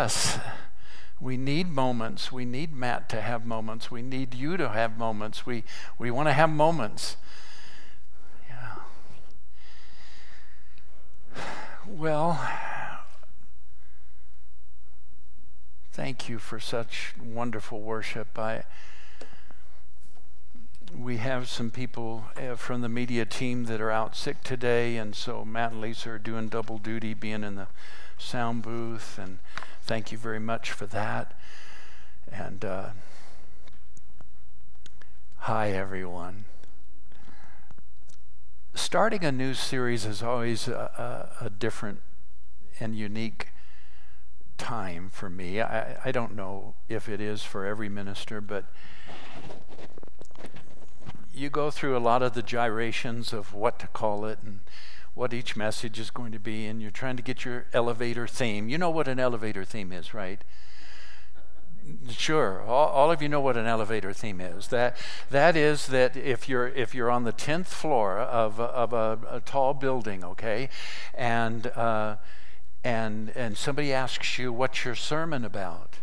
[0.00, 0.38] Yes.
[1.20, 2.30] We need moments.
[2.30, 3.90] We need Matt to have moments.
[3.90, 5.44] We need you to have moments.
[5.44, 5.64] We,
[5.98, 7.16] we want to have moments.
[8.48, 8.76] Yeah.
[11.84, 12.40] Well,
[15.90, 18.38] thank you for such wonderful worship.
[18.38, 18.62] I,
[20.96, 25.16] we have some people uh, from the media team that are out sick today, and
[25.16, 27.66] so Matt and Lisa are doing double duty, being in the
[28.18, 29.38] sound booth, and
[29.82, 31.38] thank you very much for that.
[32.30, 32.90] And uh,
[35.36, 36.44] hi, everyone.
[38.74, 42.00] Starting a new series is always a, a, a different
[42.80, 43.48] and unique
[44.56, 45.60] time for me.
[45.60, 48.66] I, I don't know if it is for every minister, but
[51.32, 54.60] you go through a lot of the gyrations of what to call it and
[55.18, 58.68] what each message is going to be, and you're trying to get your elevator theme.
[58.68, 60.44] You know what an elevator theme is, right?
[62.08, 64.68] Sure, all, all, of you know what an elevator theme is.
[64.68, 64.96] That
[65.30, 69.40] that is that if you're if you're on the tenth floor of of a, a
[69.40, 70.68] tall building, okay,
[71.14, 72.16] and uh,
[72.84, 75.96] and and somebody asks you what's your sermon about,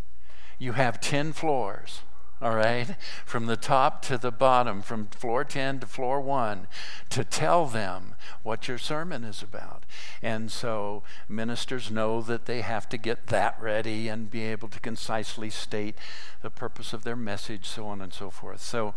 [0.60, 2.02] you have ten floors
[2.42, 6.68] all right, from the top to the bottom, from floor 10 to floor 1,
[7.10, 9.86] to tell them what your sermon is about.
[10.22, 14.80] And so ministers know that they have to get that ready and be able to
[14.82, 15.96] concisely state
[16.42, 18.62] the purpose of their message, so on and so forth.
[18.62, 18.94] So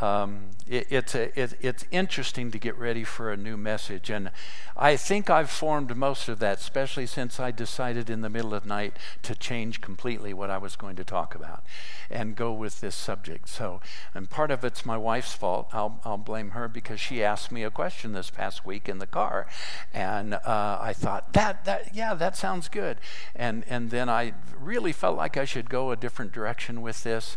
[0.00, 4.10] um, it, it's, a, it, it's interesting to get ready for a new message.
[4.10, 4.30] And
[4.76, 8.64] I think I've formed most of that, especially since I decided in the middle of
[8.64, 11.64] the night to change completely what I was going to talk about
[12.10, 13.48] and go with this subject.
[13.48, 13.80] So,
[14.14, 15.68] and part of it's my wife's fault.
[15.72, 19.06] I'll, I'll blame her because she asked me a question this past week in the
[19.06, 19.46] car.
[19.94, 22.98] And uh, I thought, that, that, yeah, that sounds good.
[23.34, 27.36] And, and then I really felt like I should go a different direction with this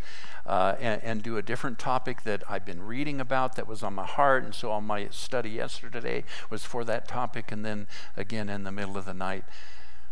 [0.50, 3.94] uh, and, and, do a different topic that I've been reading about that was on
[3.94, 4.44] my heart.
[4.44, 7.52] And so, all my study yesterday was for that topic.
[7.52, 7.86] And then
[8.18, 9.46] again, in the middle of the night,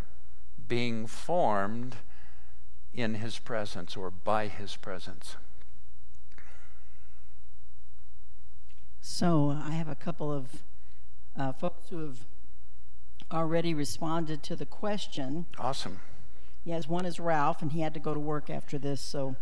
[0.69, 1.97] being formed
[2.95, 5.37] in his presence or by his presence.
[9.01, 10.63] So I have a couple of
[11.37, 12.19] uh, folks who have
[13.33, 15.47] already responded to the question.
[15.59, 16.01] Awesome.
[16.65, 19.01] Yes, one is Ralph, and he had to go to work after this.
[19.01, 19.37] So,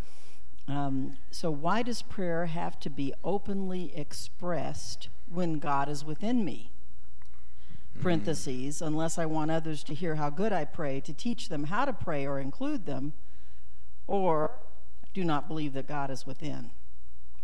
[0.67, 6.73] um, so why does prayer have to be openly expressed when God is within me?
[7.97, 8.03] Mm.
[8.03, 11.85] Parentheses, unless I want others to hear how good I pray, to teach them how
[11.85, 13.13] to pray or include them,
[14.13, 14.51] or
[15.15, 16.71] do not believe that God is within.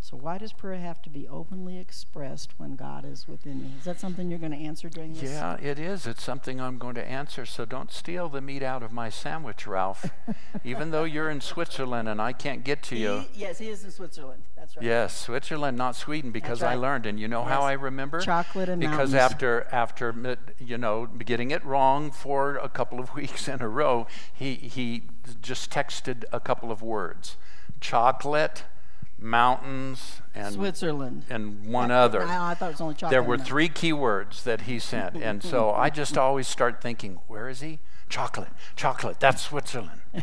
[0.00, 3.72] So, why does prayer have to be openly expressed when God is within me?
[3.78, 5.24] Is that something you're going to answer during this?
[5.24, 6.06] Yeah, it is.
[6.06, 7.44] It's something I'm going to answer.
[7.44, 10.08] So, don't steal the meat out of my sandwich, Ralph.
[10.64, 13.24] Even though you're in Switzerland and I can't get to he, you.
[13.34, 14.42] Yes, he is in Switzerland.
[14.56, 14.86] That's right.
[14.86, 16.72] Yes, Switzerland, not Sweden, because right.
[16.72, 17.04] I learned.
[17.04, 17.50] And you know yes.
[17.50, 18.20] how I remember?
[18.20, 19.14] Chocolate and Because mountains.
[19.14, 24.06] after, after you know, getting it wrong for a couple of weeks in a row,
[24.32, 25.02] he, he
[25.42, 27.36] just texted a couple of words
[27.80, 28.64] chocolate
[29.18, 32.22] mountains and Switzerland and one other.
[32.22, 33.10] I, I, thought it was only chocolate.
[33.10, 37.20] There were three key words that he sent, and so I just always start thinking,
[37.26, 37.80] where is he?
[38.08, 39.20] Chocolate, chocolate.
[39.20, 40.00] That's Switzerland.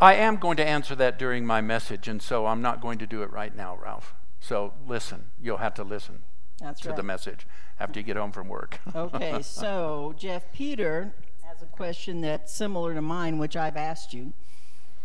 [0.00, 3.06] I am going to answer that during my message, and so I'm not going to
[3.06, 4.14] do it right now, Ralph.
[4.40, 5.26] So listen.
[5.40, 6.22] You'll have to listen
[6.60, 6.96] That's to right.
[6.96, 7.46] the message
[7.78, 8.80] after you get home from work.
[8.94, 11.12] Okay, so Jeff Peter
[11.42, 14.32] has a question that's similar to mine, which I've asked you.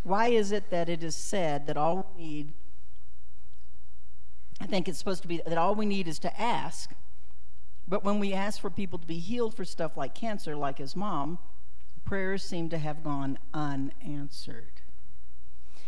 [0.04, 2.54] Why is it that it is said that all we need,
[4.60, 6.92] I think it's supposed to be that all we need is to ask,
[7.88, 10.96] but when we ask for people to be healed for stuff like cancer, like his
[10.96, 11.40] mom,
[12.06, 14.82] prayers seem to have gone unanswered.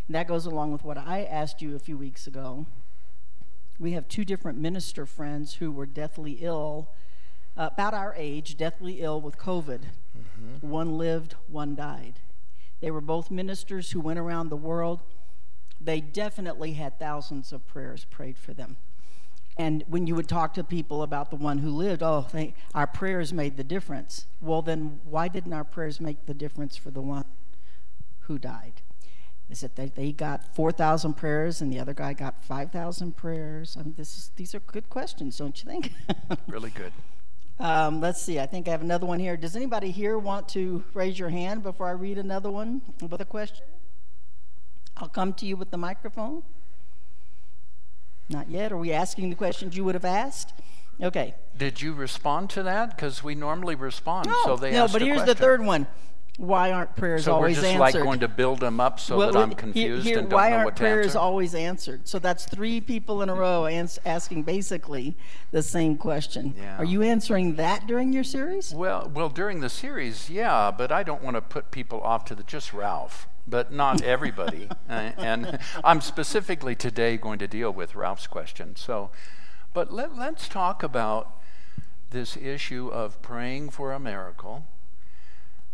[0.08, 2.66] And that goes along with what I asked you a few weeks ago.
[3.80, 6.90] We have two different minister friends who were deathly ill
[7.56, 9.82] uh, about our age, deathly ill with COVID.
[10.62, 12.20] One lived, one died.
[12.82, 15.02] They were both ministers who went around the world.
[15.80, 18.78] They definitely had thousands of prayers prayed for them.
[19.58, 22.88] And when you would talk to people about the one who lived, oh, they, our
[22.88, 24.26] prayers made the difference.
[24.40, 27.26] Well, then why didn't our prayers make the difference for the one
[28.22, 28.82] who died?
[29.50, 33.76] Is it that they got 4,000 prayers and the other guy got 5,000 prayers?
[33.78, 35.92] I mean, this is, these are good questions, don't you think?
[36.48, 36.94] really good.
[37.62, 38.40] Um, let's see.
[38.40, 39.38] I think I have another one here.
[39.38, 43.26] Does anybody here want to raise your hand before I read another one with a
[43.26, 43.66] question?
[44.98, 46.42] I'll come to you with the microphone.
[48.30, 48.72] Not yet.
[48.72, 50.54] Are we asking the questions you would have asked?
[51.00, 51.36] Okay.
[51.56, 52.96] Did you respond to that?
[52.96, 54.28] Because we normally respond.
[54.28, 54.88] No, so they no.
[54.88, 55.86] But a here's the third one.
[56.38, 57.58] Why aren't prayers always?
[57.58, 57.62] answered?
[57.62, 58.00] So we're just answered?
[58.00, 60.36] like going to build them up so Well, that I'm confused here- and don't know
[60.38, 62.08] what to why aren't prayers always answered?
[62.08, 65.16] So that's three people in a row ans- asking basically
[65.52, 66.56] the same question.
[66.58, 66.78] Yeah.
[66.78, 68.74] Are you answering that during your series?
[68.74, 72.36] Well, well, during the series, yeah, but I don't want to put people off to
[72.36, 74.68] the just Ralph, but not everybody.
[74.90, 78.76] Uh, and I'm specifically today going to deal with Ralph's question.
[78.76, 79.12] So,
[79.74, 81.38] but let, let's talk about
[82.10, 84.66] this issue of praying for a miracle.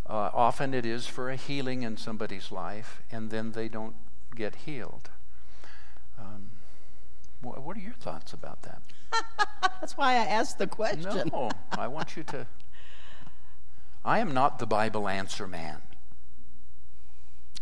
[0.09, 3.95] Uh, often it is for a healing in somebody's life, and then they don't
[4.35, 5.09] get healed.
[6.17, 6.51] Um,
[7.41, 8.81] wh- what are your thoughts about that?
[9.81, 11.29] That's why I asked the question.
[11.31, 12.47] No, I want you to.
[14.05, 15.81] I am not the Bible answer man.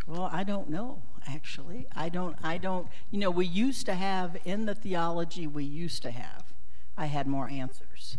[0.06, 1.88] Well, I don't know actually.
[1.95, 6.03] I don't I don't you know, we used to have in the theology we used
[6.03, 6.53] to have.
[6.98, 8.18] I had more answers.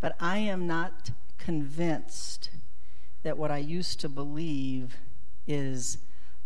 [0.00, 2.50] But I am not convinced
[3.26, 4.98] that what I used to believe
[5.48, 5.98] is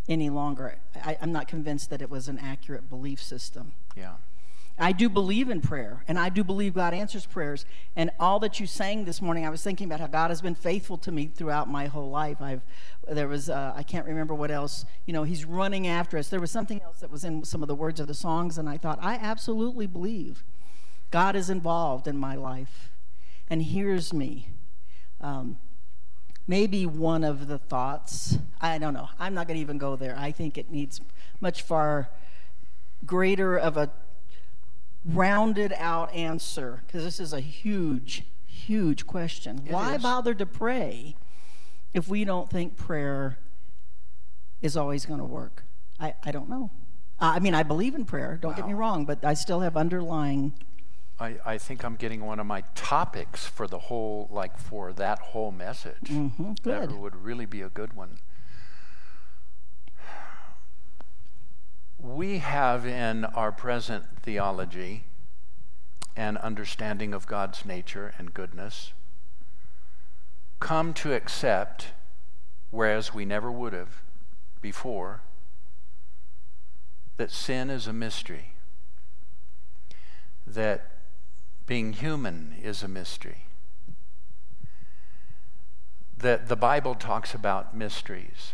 [0.08, 0.78] any longer.
[0.96, 3.74] I, I'm not convinced that it was an accurate belief system.
[3.94, 4.14] Yeah.
[4.78, 7.66] I do believe in prayer, and I do believe God answers prayers.
[7.96, 10.54] And all that you sang this morning, I was thinking about how God has been
[10.54, 12.40] faithful to me throughout my whole life.
[12.40, 12.62] I've
[13.06, 14.86] there was uh, I can't remember what else.
[15.04, 16.28] You know, He's running after us.
[16.28, 18.70] There was something else that was in some of the words of the songs, and
[18.70, 20.44] I thought I absolutely believe
[21.10, 22.90] God is involved in my life
[23.48, 24.48] and hears me.
[25.20, 25.58] Um,
[26.50, 29.08] maybe one of the thoughts I don't know.
[29.19, 30.14] I'm not going to even go there.
[30.19, 31.00] I think it needs
[31.41, 32.11] much far
[33.07, 33.90] greater of a
[35.02, 39.62] rounded out answer because this is a huge, huge question.
[39.66, 40.02] It Why is.
[40.02, 41.16] bother to pray
[41.95, 43.38] if we don't think prayer
[44.61, 45.64] is always going to work?
[45.99, 46.71] I, I don't know.
[47.19, 49.76] I I mean, I believe in prayer, don't get me wrong, but I still have
[49.76, 50.52] underlying.
[51.20, 55.18] I, I think I'm getting one of my topics for the whole, like for that
[55.18, 56.04] whole message.
[56.04, 58.18] Mhm, That would really be a good one.
[61.98, 65.04] We have in our present theology
[66.16, 68.92] and understanding of God's nature and goodness
[70.58, 71.88] come to accept,
[72.70, 74.02] whereas we never would have
[74.60, 75.20] before,
[77.16, 78.52] that sin is a mystery,
[80.46, 80.89] that
[81.67, 83.45] being human is a mystery,
[86.17, 88.52] that the Bible talks about mysteries,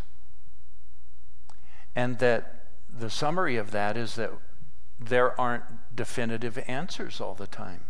[1.94, 4.30] and that the summary of that is that
[4.98, 7.80] there aren't definitive answers all the time.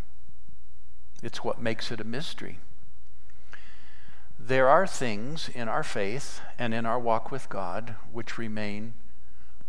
[1.23, 2.59] It's what makes it a mystery.
[4.39, 8.95] There are things in our faith and in our walk with God which remain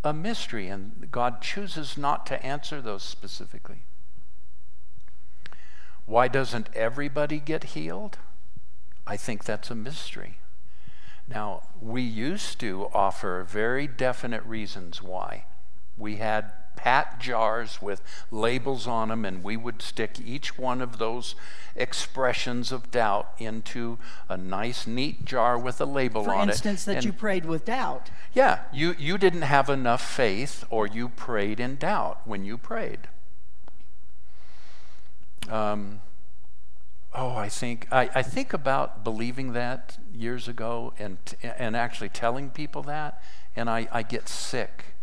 [0.04, 3.84] a mystery, and God chooses not to answer those specifically.
[6.07, 8.17] Why doesn't everybody get healed?
[9.05, 10.39] I think that's a mystery.
[11.27, 15.45] Now, we used to offer very definite reasons why.
[15.97, 20.97] We had pat jars with labels on them, and we would stick each one of
[20.97, 21.35] those
[21.75, 23.97] expressions of doubt into
[24.29, 26.63] a nice, neat jar with a label For on instance, it.
[26.63, 28.09] For instance, that and- you prayed with doubt.
[28.33, 33.09] yeah, you, you didn't have enough faith or you prayed in doubt when you prayed.
[35.50, 36.01] Um,
[37.13, 42.50] oh, I think I, I think about believing that years ago and and actually telling
[42.50, 43.22] people that,
[43.56, 44.96] and I, I get sick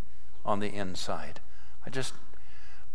[0.45, 1.41] on the inside.
[1.87, 2.15] I just,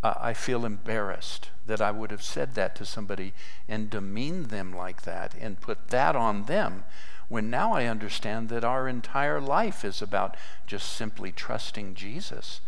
[0.02, 3.34] I feel embarrassed that I would have said that to somebody
[3.68, 6.84] and demeaned them like that and put that on them
[7.28, 12.60] when now I understand that our entire life is about just simply trusting Jesus.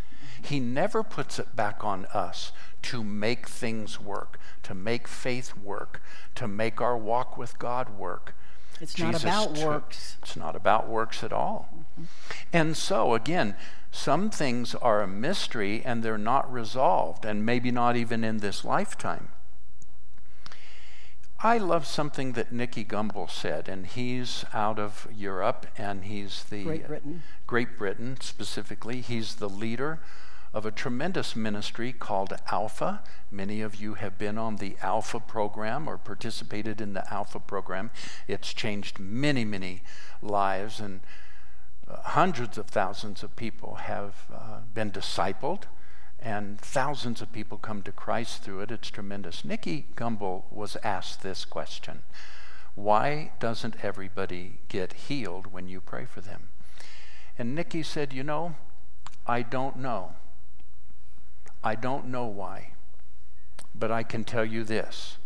[0.44, 2.52] He never puts it back on us
[2.84, 6.02] to make things work, to make faith work,
[6.36, 8.36] to make our walk with God work.
[8.80, 10.18] It's Jesus not about took- works.
[10.22, 11.70] It's not about works at all.
[11.72, 12.04] Mm-hmm.
[12.52, 13.56] And so, again,
[13.92, 18.66] some things are a mystery and they're not resolved, and maybe not even in this
[18.66, 19.30] lifetime.
[21.44, 26.64] I love something that Nicky Gumbel said, and he's out of Europe, and he's the
[26.64, 27.24] Great Britain.
[27.48, 29.02] Great Britain specifically.
[29.02, 30.00] He's the leader
[30.54, 33.02] of a tremendous ministry called Alpha.
[33.32, 37.90] Many of you have been on the Alpha program or participated in the Alpha program.
[38.28, 39.82] It's changed many, many
[40.22, 41.00] lives, and
[41.88, 45.64] uh, hundreds of thousands of people have uh, been discipled,
[46.20, 48.72] and thousands of people come to Christ through it.
[48.72, 49.46] It's tremendous.
[49.46, 52.04] Nicky Gumbel was asked this question
[52.76, 56.50] Why doesn't everybody get healed when you pray for them?
[57.40, 58.56] And Nicky said, You know,
[59.26, 60.16] I don't know.
[61.64, 62.72] I don't know why.
[63.74, 65.18] But I can tell you this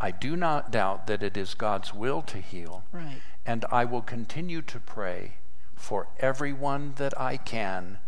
[0.00, 2.84] I do not doubt that it is God's will to heal.
[2.92, 3.20] Right.
[3.46, 5.34] And I will continue to pray
[5.74, 7.98] for everyone that I can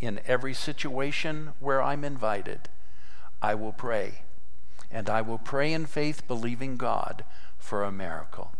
[0.00, 2.68] in every situation where I'm invited.
[3.40, 4.22] I will pray.
[4.90, 7.24] And I will pray in faith, believing God
[7.58, 8.52] for a miracle.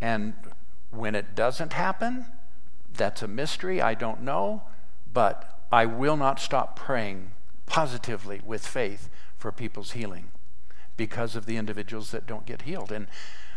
[0.00, 0.34] And
[0.90, 2.26] when it doesn't happen,
[2.92, 3.80] that's a mystery.
[3.80, 4.62] I don't know.
[5.12, 7.30] But I will not stop praying
[7.66, 10.30] positively with faith for people's healing
[10.96, 12.92] because of the individuals that don't get healed.
[12.92, 13.06] And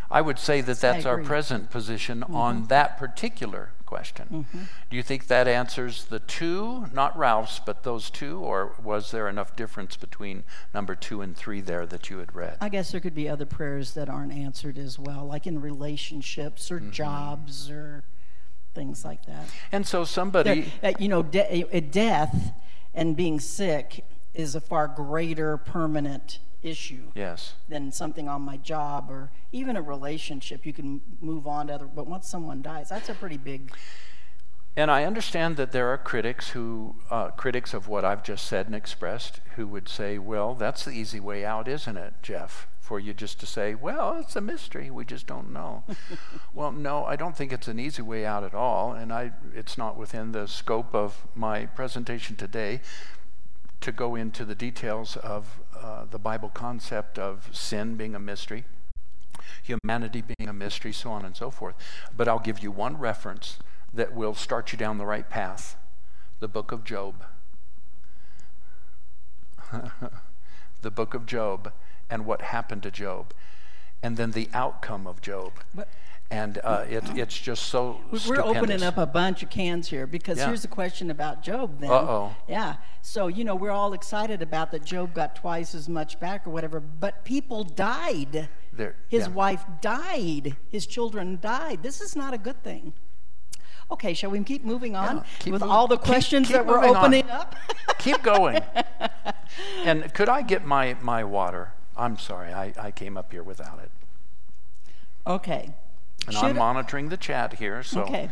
[0.09, 4.45] I would say that that's our present position on that particular question.
[4.89, 9.27] Do you think that answers the two, not Ralph's, but those two, or was there
[9.27, 12.57] enough difference between number two and three there that you had read?
[12.61, 16.69] I guess there could be other prayers that aren't answered as well, like in relationships
[16.69, 16.87] Mm-hmm.
[16.87, 18.03] or jobs or
[18.77, 19.49] things like that.
[19.71, 22.53] And so somebody, uh, you know, de- uh, death
[22.93, 29.09] and being sick is a far greater permanent issue yes, than something on my job
[29.09, 30.65] or even a relationship.
[30.65, 33.71] You can move on to other, but once someone dies, that's a pretty big.
[34.77, 38.67] And I understand that there are critics who, uh, critics of what I've just said
[38.67, 42.67] and expressed, who would say, well, that's the easy way out, isn't it, Jeff?
[42.79, 45.83] For you just to say, well, it's a mystery, we just don't know.
[46.53, 49.79] well, no, I don't think it's an easy way out at all, and I, it's
[49.79, 52.81] not within the scope of my presentation today
[53.81, 58.63] to go into the details of uh, the Bible concept of sin being a mystery,
[59.63, 61.75] humanity being a mystery, so on and so forth.
[62.15, 63.57] But I'll give you one reference
[63.93, 65.75] that will start you down the right path
[66.39, 67.23] the book of Job.
[70.81, 71.71] the book of Job
[72.09, 73.33] and what happened to Job,
[74.01, 75.51] and then the outcome of Job.
[75.75, 75.87] But
[76.29, 78.57] And uh, it, it's just so we're stupendous.
[78.57, 80.47] opening up a bunch of cans here because Yeah.
[80.47, 81.79] here's the question about Job.
[81.79, 82.35] Then, Uh-oh.
[82.47, 82.75] yeah.
[83.01, 86.51] So you know we're all excited about that Job got twice as much back or
[86.51, 88.49] whatever, but people died.
[88.73, 89.33] There- His yeah.
[89.33, 90.55] wife died.
[90.69, 91.81] His children died.
[91.81, 92.93] This is not a good thing.
[93.89, 96.65] Okay, shall we keep moving on Yeah, keep with mov- all the questions keep that
[96.65, 96.97] we're moving on.
[96.97, 97.55] opening up?
[97.99, 98.61] Keep going.
[99.85, 101.71] and could I get my, my water?
[101.97, 103.89] I'm sorry, I, I came up here without it.
[105.25, 105.73] okay.
[106.25, 108.01] And Should- I'm monitoring the chat here, so.
[108.03, 108.29] Okay.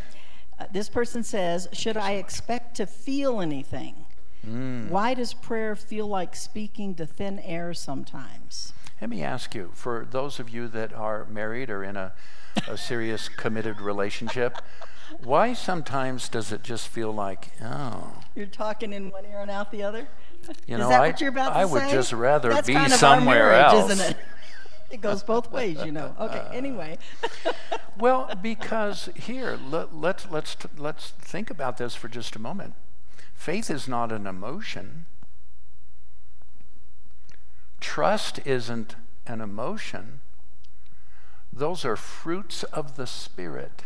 [0.59, 4.05] Uh, this person says, Should I expect to feel anything?
[4.43, 4.89] Hmm.
[4.89, 8.73] Why does prayer feel like speaking to thin air sometimes?
[9.01, 12.13] Let me ask you, for those of you that are married or in a,
[12.67, 14.59] a serious committed relationship,
[15.23, 19.71] why sometimes does it just feel like, oh, You're talking in one ear and out
[19.71, 20.07] the other?
[20.67, 21.91] You Is know, that I- what you're about to I would say?
[21.91, 23.91] just rather That's be kind of somewhere our marriage, else.
[23.91, 24.17] Isn't it?
[24.91, 26.15] it goes both ways, you know.
[26.19, 26.97] Okay, anyway.
[27.97, 32.73] Well, because here, let, let's, let's, let's think about this for just a moment.
[33.33, 35.05] Faith is not an emotion,
[37.79, 38.95] trust isn't
[39.25, 40.19] an emotion.
[41.53, 43.83] Those are fruits of the Spirit.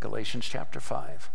[0.00, 1.30] Galatians chapter 5.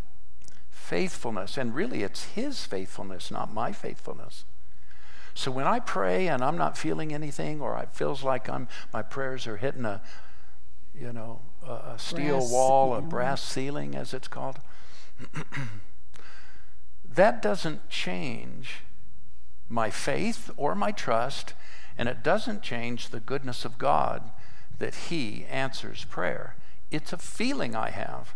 [0.69, 4.45] Faithfulness, and really it's His faithfulness, not my faithfulness.
[5.33, 9.01] So when I pray and I'm not feeling anything, or it feels like I'm, my
[9.01, 10.01] prayers are hitting a,
[10.93, 14.59] you know, a a steel Brass wall, a brass ceiling, as it's called.
[17.13, 18.81] that doesn't change
[19.69, 21.53] my faith or my trust,
[21.97, 24.31] and it doesn't change the goodness of God
[24.79, 26.55] that He answers prayer.
[26.89, 28.35] It's a feeling I have.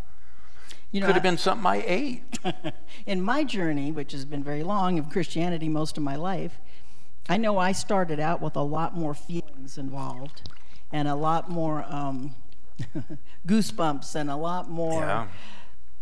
[0.95, 2.23] You know, Could have been something I ate.
[3.05, 6.57] in my journey, which has been very long of Christianity most of my life,
[7.27, 10.49] I know I started out with a lot more feelings involved
[10.93, 12.33] and a lot more um,
[13.45, 15.27] goosebumps and a lot more Yeah.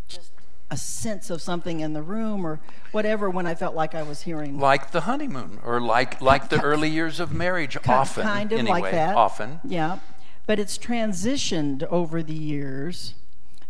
[0.08, 0.30] just
[0.70, 2.60] a sense of something in the room or
[2.92, 6.62] whatever when I felt like I was hearing Like the honeymoon, or like like the
[6.62, 7.82] early years of marriage.
[7.82, 9.16] Ki- often, kind of anyway, like that.
[9.16, 9.60] often.
[9.64, 9.98] Yeah,
[10.46, 13.16] but it's transitioned over the years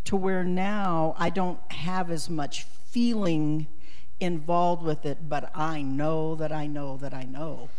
[0.05, 3.67] to where now I don't have as much feeling
[4.19, 7.69] involved with it, but I know that I know that I know.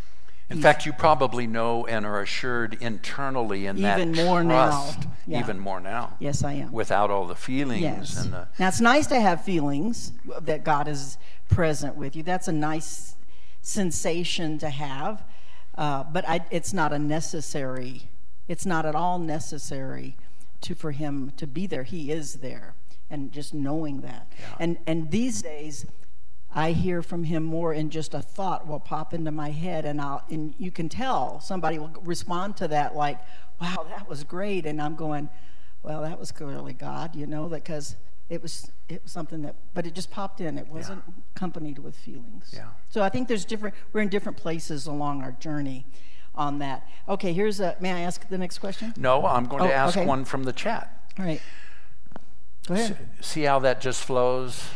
[0.50, 4.70] In fact, you probably know and are assured internally in Even that more now.
[4.70, 5.40] trust, Yeah.
[5.40, 6.70] even more now, Yes, I am.
[6.70, 8.22] without all the feelings yes.
[8.22, 8.48] and the.
[8.58, 10.12] Now it's nice to have feelings
[10.42, 11.16] that God is
[11.48, 12.22] present with you.
[12.22, 13.16] That's a nice
[13.62, 15.24] sensation to have,
[15.78, 18.02] uh, but I, it's not a necessary.
[18.46, 20.16] It's not at all necessary
[20.64, 21.84] to for Him to be there.
[21.84, 22.74] He is there,
[23.10, 24.30] and just knowing that.
[24.58, 25.86] And and these days.
[26.56, 30.00] I hear from him more in just a thought will pop into my head, and
[30.00, 33.18] I'll and you can tell somebody will respond to that like,
[33.60, 35.28] "Wow, that was great," and I'm going,
[35.82, 37.96] "Well, that was clearly God," you know, because
[38.28, 40.56] it was it was something that, but it just popped in.
[40.56, 41.02] It wasn't
[41.34, 42.52] accompanied with feelings.
[42.54, 42.68] Yeah.
[42.88, 43.74] So I think there's different.
[43.92, 45.86] We're in different places along our journey
[46.34, 46.86] on that.
[47.08, 47.76] Okay, here's a.
[47.80, 48.92] May I ask the next question?
[48.96, 50.06] No, I'm going Oh, to ask okay.
[50.06, 51.04] one from the chat.
[51.18, 51.40] All right.
[52.66, 52.96] Go ahead.
[53.20, 54.68] See how that just flows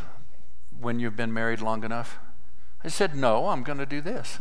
[0.81, 2.19] when you've been married long enough?
[2.85, 4.39] I said, no, I'm going to do this.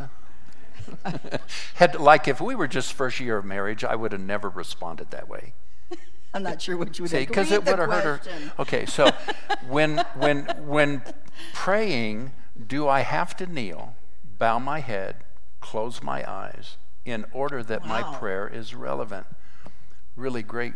[1.74, 5.10] Had, like if we were just first year of marriage, I would have never responded
[5.10, 5.54] that way.
[6.34, 8.52] I'm not sure what you would say because it would have hurt her.
[8.58, 9.10] Okay, so
[9.68, 11.02] when when when
[11.52, 12.32] praying,
[12.66, 13.96] do I have to kneel,
[14.38, 15.16] bow my head,
[15.60, 16.76] close my eyes
[17.10, 19.26] in order that my prayer is relevant?
[20.16, 20.74] Really great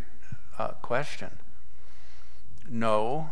[0.58, 1.38] uh, question.
[2.68, 3.30] No,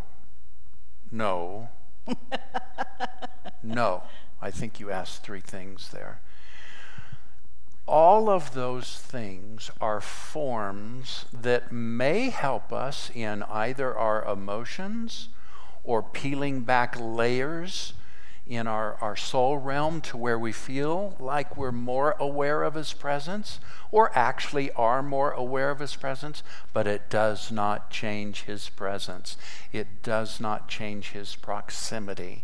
[1.11, 1.69] no,
[3.63, 4.03] no.
[4.43, 6.21] I think you asked three things there.
[7.87, 15.29] All of those things are forms that may help us in either our emotions
[15.83, 17.95] or peeling back layers
[18.51, 22.93] in our, our soul realm to where we feel like we're more aware of His
[22.93, 23.61] presence
[23.93, 29.37] or actually are more aware of His presence, but it does not change His presence.
[29.73, 32.43] It does not change His proximity.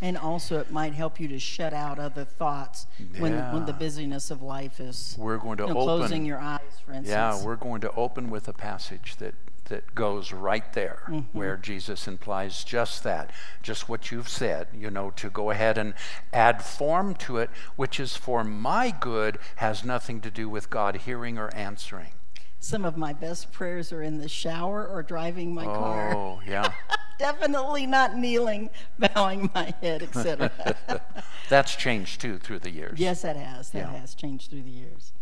[0.00, 2.86] And also, it might help you to shut out other thoughts
[3.18, 5.98] when, when the busyness of life is We're going to you know, open.
[5.98, 7.08] closing your eyes, for instance.
[7.08, 9.34] Yeah, we're going to open with a passage that,
[9.66, 11.36] that goes right there, Mm-hmm.
[11.38, 13.30] where Jesus implies just that,
[13.62, 15.94] just what you've said, you know, to go ahead and
[16.32, 20.96] add form to it, which is for my good, has nothing to do with God
[20.96, 22.12] hearing or answering.
[22.58, 26.14] Some of my best prayers are in the shower or driving my car.
[26.16, 26.72] Oh, yeah.
[27.18, 30.50] Definitely not kneeling, bowing my head, etc.
[31.48, 32.98] That's changed too through the years.
[32.98, 33.70] yes, it has.
[33.70, 34.00] That Yeah.
[34.00, 35.12] has changed through the years.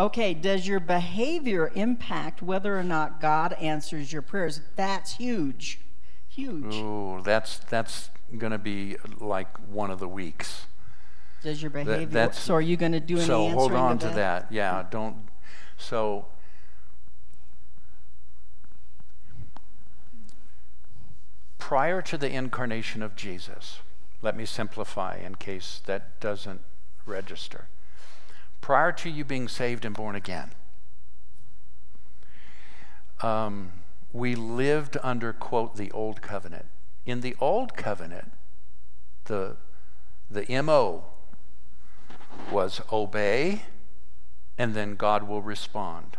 [0.00, 4.62] Okay, does your behavior impact whether or not God answers your prayers?
[4.74, 5.78] That's huge.
[6.26, 6.74] Huge.
[6.74, 8.08] Ooh, that's that's
[8.38, 10.64] going to be like one of the weeks.
[11.42, 12.06] Does your behavior?
[12.06, 14.50] that's- so, are you going to do any so answering hold on to that.
[14.50, 15.16] Yeah, don't.
[15.76, 16.28] So
[21.58, 23.80] prior to the incarnation of Jesus,
[24.22, 26.62] let me simplify in case that doesn't
[27.04, 27.66] register.
[28.60, 30.50] Prior to you being saved and born again,
[33.22, 33.72] um,
[34.12, 36.66] we lived under quote the old covenant.
[37.06, 38.32] In the old covenant,
[39.24, 39.56] the
[40.30, 41.04] the mo
[42.50, 43.62] was obey,
[44.56, 46.16] and then God will respond.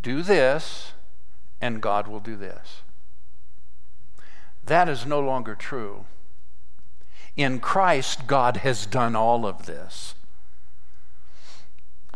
[0.00, 0.92] Do this,
[1.60, 2.82] and God will do this.
[4.64, 6.04] That is no longer true.
[7.36, 10.14] In Christ, God has done all of this.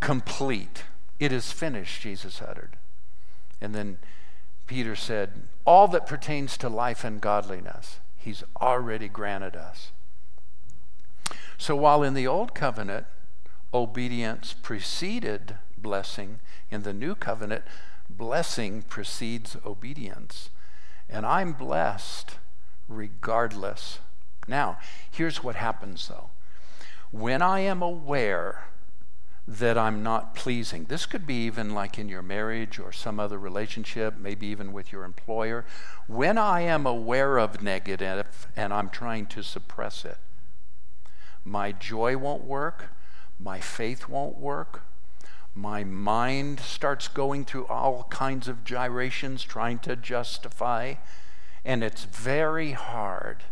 [0.05, 0.83] Complete.
[1.19, 2.77] It is finished, Jesus uttered.
[3.59, 3.97] And then
[4.67, 9.93] Peter said, All that pertains to life and godliness, He's already granted us.
[11.57, 13.07] So while in the old covenant,
[13.73, 16.41] obedience preceded blessing,
[16.71, 17.65] in the new covenant,
[18.11, 20.51] blessing precedes obedience.
[21.09, 22.37] And I'm blessed
[22.91, 24.01] regardless.
[24.47, 24.77] Now,
[25.11, 26.29] here's what happens though.
[27.11, 28.65] When I am aware
[29.47, 33.39] that I'm not pleasing, this could be even like in your marriage or some other
[33.39, 35.67] relationship, maybe even with your employer.
[36.07, 40.19] When I am aware of negative and I'm trying to suppress it,
[41.45, 42.91] my joy won't work,
[43.39, 44.83] my faith won't work,
[45.55, 50.95] my mind starts going through all kinds of gyrations trying to justify
[51.65, 53.45] And it's very hard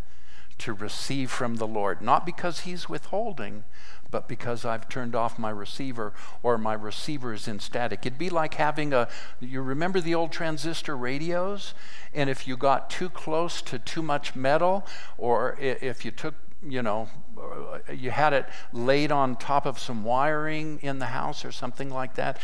[0.58, 3.64] to receive from the Lord, not because He's withholding,
[4.10, 6.12] but because I've turned off my receiver
[6.42, 8.06] or my receiver is in static.
[8.06, 9.08] It'd be like having a,
[9.40, 11.74] you remember the old transistor radios?
[12.12, 14.86] And if you got too close to too much metal,
[15.16, 16.34] or if you took,
[16.66, 21.44] you know, uh, you had it laid on top of some wiring in the house
[21.44, 22.38] or something like that,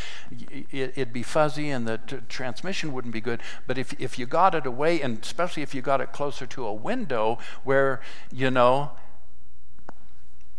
[0.70, 3.40] it, would be fuzzy and the t- transmission wouldn't be good.
[3.66, 6.66] But if, if you got it away, and especially if you got it closer to
[6.66, 8.00] a window where,
[8.32, 8.92] you know,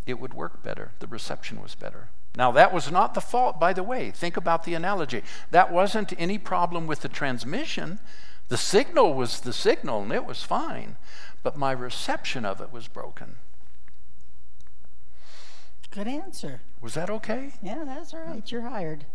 [0.05, 0.91] it would work better.
[0.99, 2.09] The reception was better.
[2.35, 4.11] Now, that was not the fault, by the way.
[4.11, 5.23] Think about the analogy.
[5.51, 7.99] That wasn't any problem with the transmission.
[8.47, 10.95] The signal was the signal, and it was fine.
[11.43, 13.35] But my reception of it was broken.
[15.91, 16.61] Good answer.
[16.81, 17.51] Was that okay?
[17.61, 18.49] Yeah, that's all right.
[18.51, 19.05] You're hired.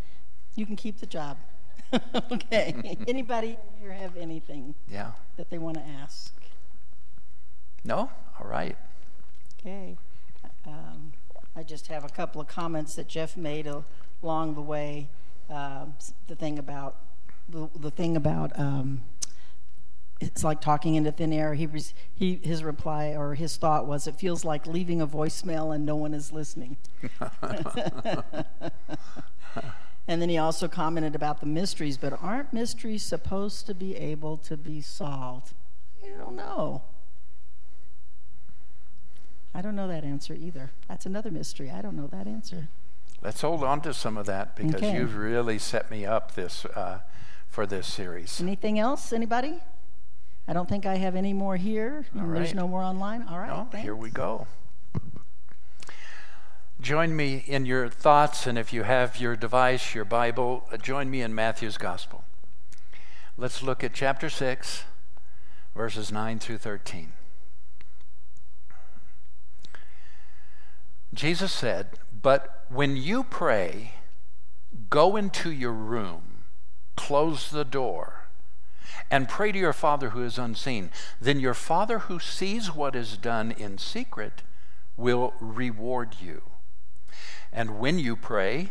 [0.56, 1.38] You can keep the job.
[2.32, 2.96] okay.
[3.08, 5.12] Anybody here have anything yeah.
[5.36, 6.34] that they want to ask?
[7.84, 8.10] No?
[8.40, 8.76] All right.
[9.60, 9.96] Okay.
[10.66, 11.12] Um,
[11.54, 13.68] I just have a couple of comments that Jeff made
[14.22, 15.08] along the way.
[15.48, 15.86] Uh,
[16.26, 16.96] the thing about
[17.48, 19.02] the, the thing about um,
[20.24, 21.54] it's like talking into thin air.
[21.54, 21.68] He,
[22.14, 25.96] he his reply or his thought was, "It feels like leaving a voicemail and no
[25.96, 26.76] one is listening."
[30.08, 34.36] and then he also commented about the mysteries, but aren't mysteries supposed to be able
[34.38, 35.52] to be solved?
[36.02, 36.82] I don't know.
[39.54, 40.72] I don't know that answer either.
[40.88, 41.70] That's another mystery.
[41.70, 42.68] I don't know that answer.
[43.22, 44.94] Let's hold on to some of that because okay.
[44.94, 47.00] you've really set me up this uh,
[47.48, 48.40] for this series.
[48.40, 49.12] Anything else?
[49.12, 49.60] Anybody?
[50.46, 52.04] I don't think I have any more here.
[52.14, 52.34] Right.
[52.34, 53.22] There's no more online.
[53.28, 53.72] All right.
[53.72, 54.46] No, here we go.
[56.80, 61.10] Join me in your thoughts, and if you have your device, your Bible, uh, join
[61.10, 62.24] me in Matthew's Gospel.
[63.38, 64.84] Let's look at chapter 6,
[65.74, 67.12] verses 9 through 13.
[71.14, 73.94] Jesus said, But when you pray,
[74.90, 76.44] go into your room,
[76.96, 78.23] close the door,
[79.10, 80.90] and pray to your Father who is unseen.
[81.20, 84.42] Then your Father who sees what is done in secret
[84.96, 86.42] will reward you.
[87.52, 88.70] And when you pray,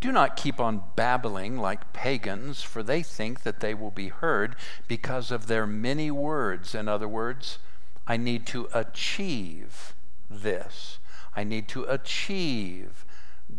[0.00, 4.56] do not keep on babbling like pagans, for they think that they will be heard
[4.88, 6.74] because of their many words.
[6.74, 7.58] In other words,
[8.06, 9.94] I need to achieve
[10.28, 10.98] this.
[11.36, 13.04] I need to achieve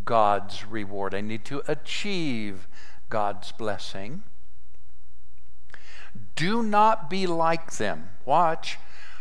[0.04, 1.14] God's reward.
[1.14, 2.66] I need to achieve
[3.08, 4.22] God's blessing.
[6.36, 8.10] Do not be like them.
[8.24, 8.78] Watch.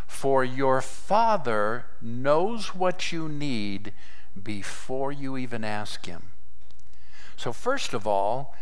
[0.08, 3.94] For your Father knows what you need
[4.42, 6.32] before you even ask Him.
[7.38, 8.56] So, first of all,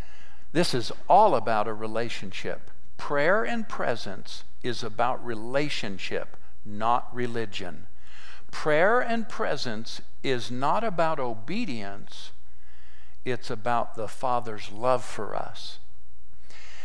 [0.52, 2.70] this is all about a relationship.
[2.96, 7.86] Prayer and presence is about relationship, not religion.
[8.50, 12.32] Prayer and presence is not about obedience,
[13.24, 15.78] it's about the Father's love for us.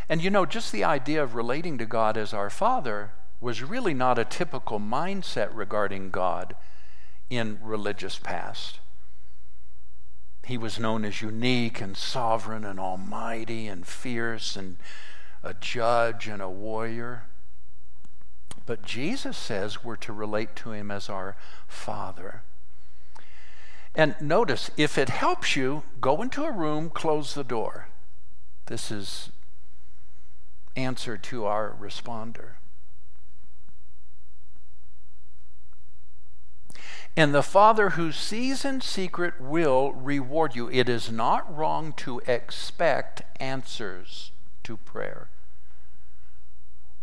[0.08, 3.94] And you know, just the idea of relating to God as our Father was really
[3.94, 6.56] not a typical mindset regarding God
[7.30, 8.80] in religious past.
[10.46, 14.78] He was known as unique and sovereign and almighty and fierce and
[15.44, 17.24] a judge and a warrior.
[18.68, 21.36] But Jesus says we're to relate to him as our
[21.68, 22.42] Father.
[23.96, 27.88] And notice, if it helps you, go into a room, close the door.
[28.66, 29.30] This is
[30.76, 32.54] answer to our responder.
[37.18, 40.70] And the Father who sees in secret will reward you.
[40.70, 44.32] It is not wrong to expect answers
[44.64, 45.30] to prayer.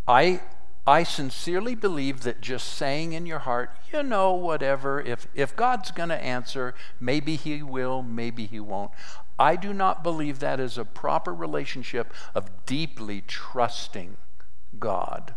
[0.07, 0.43] I
[0.85, 5.93] I sincerely believe that just saying in your heart, you know, whatever, if, if God's
[5.93, 8.91] going to answer, maybe He will, maybe He won't.
[9.39, 14.17] I do not believe that is a proper relationship of deeply trusting
[14.79, 15.35] God.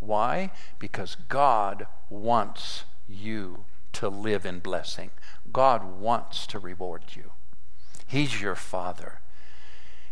[0.00, 0.50] Why?
[0.78, 5.10] Because God wants you to live in blessing.
[5.52, 7.32] God wants to reward you.
[8.06, 9.20] He's your Father.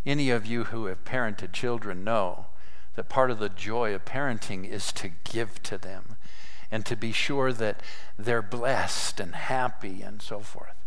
[0.06, 2.46] Any of you who have parented children know
[2.96, 6.16] that part of the joy of parenting is to give to them
[6.70, 7.80] and to be sure that
[8.18, 10.83] they're blessed and happy and so forth.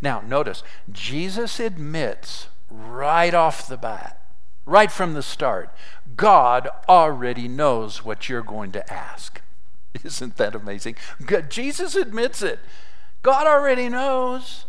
[0.00, 4.20] Now, notice, Jesus admits right off the bat,
[4.66, 5.74] right from the start,
[6.16, 9.40] God already knows what you're going to ask.
[10.04, 10.96] Isn't that amazing?
[11.24, 12.60] God, Jesus admits it.
[13.22, 14.66] God already knows.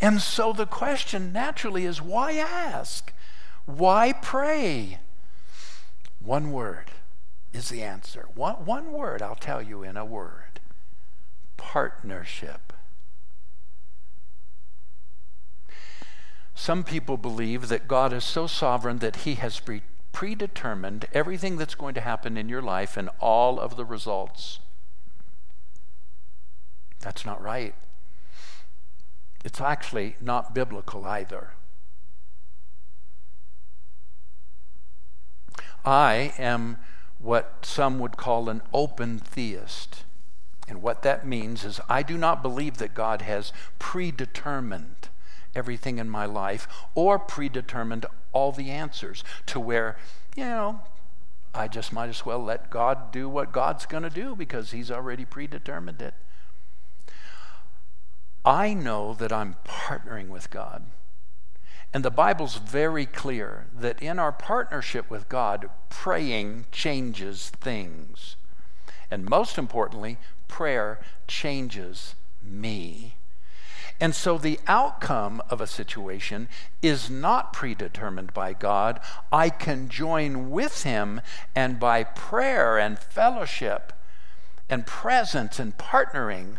[0.00, 3.12] And so the question naturally is why ask?
[3.66, 4.98] Why pray?
[6.20, 6.90] One word
[7.52, 8.26] is the answer.
[8.34, 10.60] One, one word I'll tell you in a word
[11.56, 12.72] partnership.
[16.54, 21.74] Some people believe that God is so sovereign that He has pre- predetermined everything that's
[21.74, 24.60] going to happen in your life and all of the results.
[27.00, 27.74] That's not right.
[29.44, 31.50] It's actually not biblical either.
[35.84, 36.78] I am
[37.18, 40.04] what some would call an open theist.
[40.68, 45.08] And what that means is I do not believe that God has predetermined
[45.54, 49.96] everything in my life or predetermined all the answers to where,
[50.36, 50.80] you know,
[51.54, 54.90] I just might as well let God do what God's going to do because He's
[54.90, 56.14] already predetermined it.
[58.44, 60.86] I know that I'm partnering with God.
[61.94, 68.36] And the Bible's very clear that in our partnership with God, praying changes things.
[69.10, 70.16] And most importantly,
[70.48, 73.16] prayer changes me.
[74.02, 76.48] And so the outcome of a situation
[76.82, 78.98] is not predetermined by God.
[79.30, 81.20] I can join with Him,
[81.54, 83.92] and by prayer and fellowship
[84.68, 86.56] and presence and partnering,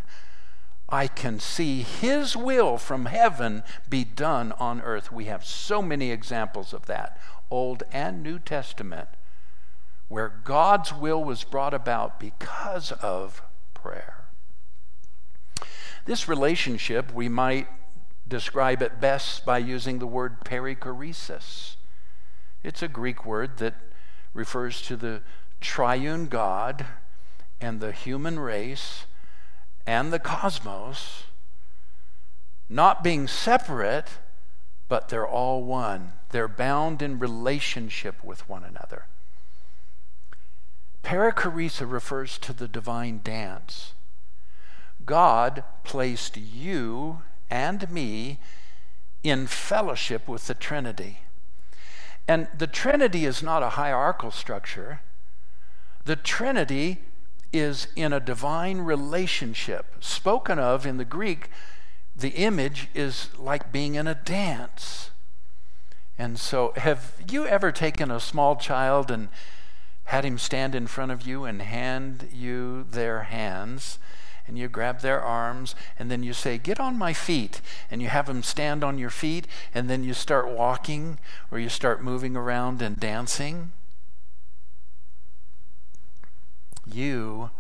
[0.88, 5.12] I can see His will from heaven be done on earth.
[5.12, 7.20] We have so many examples of that,
[7.52, 9.10] Old and New Testament,
[10.08, 13.42] where God's will was brought about because of
[13.74, 14.23] prayer.
[16.06, 17.68] This relationship, we might
[18.28, 21.76] describe it best by using the word perichoresis.
[22.64, 23.76] It's a Greek word that
[24.34, 25.22] refers to the
[25.62, 26.86] triune God
[27.60, 29.06] and the human race
[29.86, 31.24] and the cosmos
[32.70, 34.08] not being separate,
[34.88, 36.14] but they're all one.
[36.30, 39.06] They're bound in relationship with one another.
[41.04, 43.93] Perichoresis refers to the divine dance.
[45.06, 48.40] God placed you and me
[49.24, 51.20] in fellowship with the Trinity.
[52.28, 55.02] And the Trinity is not a hierarchical structure.
[56.06, 57.00] The Trinity
[57.52, 59.86] is in a divine relationship.
[60.00, 61.50] Spoken of in the Greek,
[62.16, 65.12] the image is like being in a dance.
[66.18, 69.30] And so, have you ever taken a small child and
[70.06, 73.98] had him stand in front of you and hand you their hands?
[74.46, 77.62] And you grab their arms, and then you say, Get on my feet.
[77.90, 81.70] And you have them stand on your feet, and then you start walking or you
[81.70, 83.72] start moving around and dancing.
[86.86, 87.52] You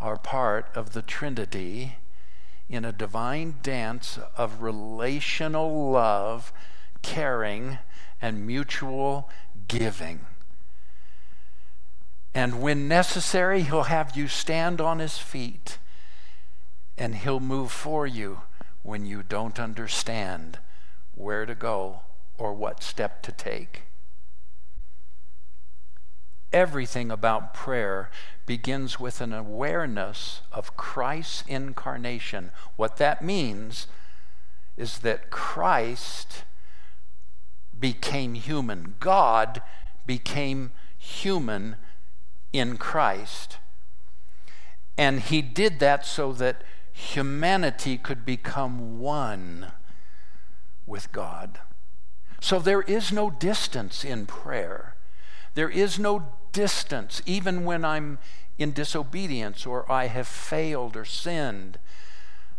[0.00, 1.96] are part of the Trinity
[2.68, 6.52] in a divine dance of relational love,
[7.02, 7.78] caring,
[8.22, 9.28] and mutual
[9.68, 10.20] giving.
[12.34, 15.78] And when necessary, he'll have you stand on his feet
[16.96, 18.42] and He'll move for you
[18.82, 20.58] when you don't understand
[21.14, 22.00] where to go
[22.38, 23.82] or what step to take.
[26.52, 28.10] Everything about prayer
[28.46, 32.52] begins with an awareness of Christ's incarnation.
[32.76, 33.88] What that means
[34.76, 36.44] is that Christ
[37.78, 39.62] became human, God
[40.06, 41.76] became human
[42.52, 43.58] in Christ.
[44.96, 46.62] And he did that so that
[46.94, 49.72] humanity could become one
[50.86, 51.58] with God.
[52.40, 54.94] So there is no distance in prayer.
[55.54, 58.18] There is no distance, even when I'm
[58.58, 61.78] in disobedience or I have failed or sinned.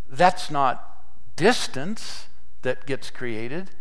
[0.10, 1.06] That's not
[1.38, 2.28] distance
[2.62, 3.72] that gets created.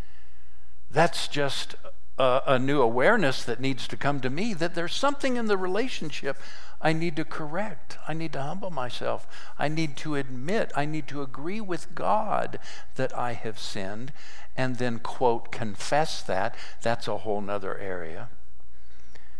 [0.88, 1.74] That's just
[2.16, 5.56] a, a, new awareness that needs to come to me that there's something in the
[5.56, 6.38] relationship
[6.84, 7.96] I need to correct.
[8.06, 9.26] I need to humble myself.
[9.58, 12.58] I need to admit, I need to agree with God
[12.96, 14.12] that I have sinned
[14.54, 16.54] and then, quote, confess that.
[16.82, 18.28] That's a whole nother area.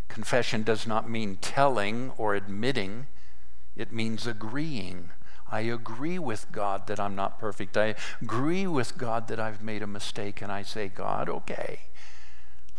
[0.09, 3.09] Confession does not mean telling or admitting,
[3.77, 5.11] it means agreeing.
[5.53, 7.77] I agree with God that I'm not perfect.
[7.77, 11.81] I agree with God that I've made a mistake, and I say, God, okay,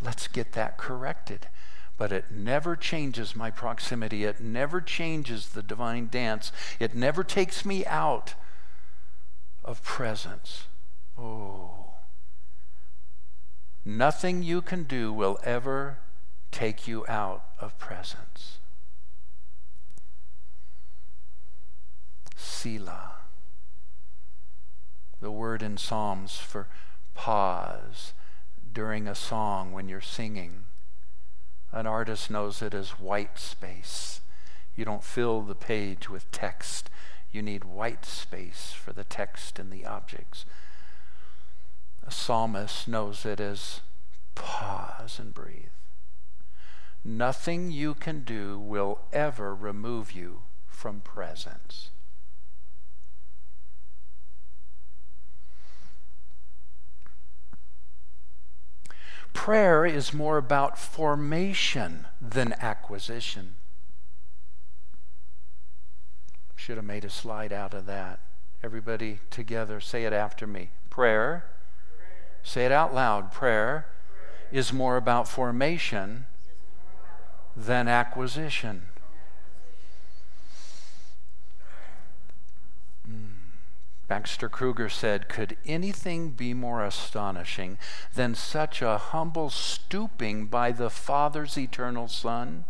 [0.02, 1.50] let's get that corrected
[1.98, 4.26] but it never changes my proximity.
[4.26, 6.52] It never changes the divine dance.
[6.80, 8.36] It never takes me out
[9.64, 10.66] of presence.
[11.18, 11.94] Oh.
[13.86, 16.00] Nothing you can do will ever
[16.52, 18.58] take you out of presence.
[22.36, 23.12] Selah.
[25.22, 26.68] The word in Psalms for
[27.14, 28.14] pause
[28.74, 30.66] during a song when you're singing
[31.72, 34.22] An artist knows it as white space.
[34.76, 36.90] You don't fill the page with text,
[37.32, 40.46] you need white space for the text and the objects.
[42.06, 43.82] A psalmist knows it as
[44.36, 45.70] pause and breathe.
[47.04, 51.90] Nothing you can do will ever remove you from presence.
[59.36, 63.56] Prayer is more about formation than acquisition.
[66.56, 68.22] Should have made a slide out of that.
[68.64, 70.72] Everybody together, say it after me.
[70.90, 71.46] Prayer,
[72.42, 73.32] say it out loud.
[73.32, 73.86] Prayer
[74.52, 76.26] is more about formation
[77.56, 78.84] than acquisition.
[84.08, 87.80] Baxter Kruger said, Could anything be more astonishing
[88.14, 92.66] than such a humble stooping by the Father's eternal Son?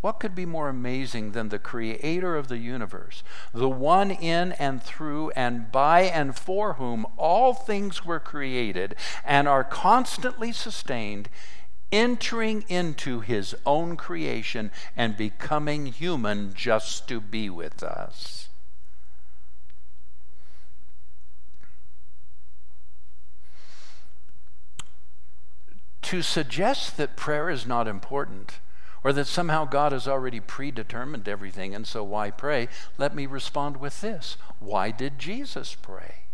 [0.00, 4.82] What could be more amazing than the creator of the universe, the one in and
[4.82, 11.28] through and by and for whom all things were created and are constantly sustained,
[11.92, 18.49] entering into his own creation and becoming human just to be with us?
[26.10, 28.58] To suggest that prayer is not important
[29.04, 32.66] or that somehow God has already predetermined everything and so why pray,
[32.98, 34.36] let me respond with this.
[34.58, 36.24] Why did Jesus pray?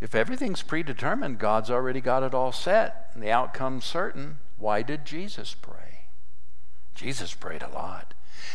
[0.00, 5.04] If everything's predetermined, God's already got it all set and the outcome's certain, why did
[5.04, 6.06] Jesus pray?
[6.96, 8.14] Jesus prayed a lot.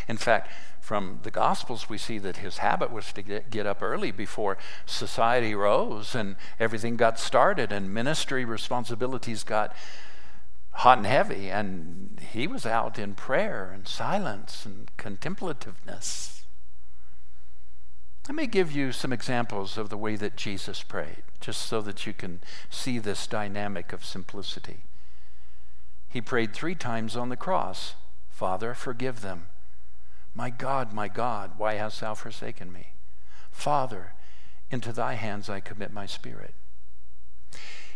[0.09, 0.51] In fact,
[0.83, 4.57] from the Gospels, we see that his habit was to get, get, up early before
[4.85, 9.73] society rose and everything got started and ministry responsibilities got
[10.71, 11.49] hot and heavy.
[11.49, 16.43] And he was out in prayer and silence and contemplativeness.
[18.27, 22.05] Let me give you some examples of the way that Jesus prayed, just so that
[22.05, 24.81] you can see this dynamic of simplicity.
[26.09, 27.95] He prayed three times on the cross
[28.29, 29.47] Father, forgive them
[30.35, 32.87] my God, my God, why hast thou forsaken me?
[33.51, 34.13] Father,
[34.71, 36.53] into thy hands I commit my spirit.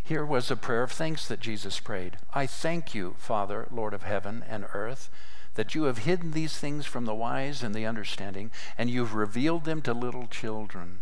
[0.03, 2.17] Here was a prayer of thanks that Jesus prayed.
[2.33, 5.09] I thank you, Father, Lord of heaven and earth,
[5.55, 9.65] that you have hidden these things from the wise and the understanding, and you've revealed
[9.65, 10.99] them to little children.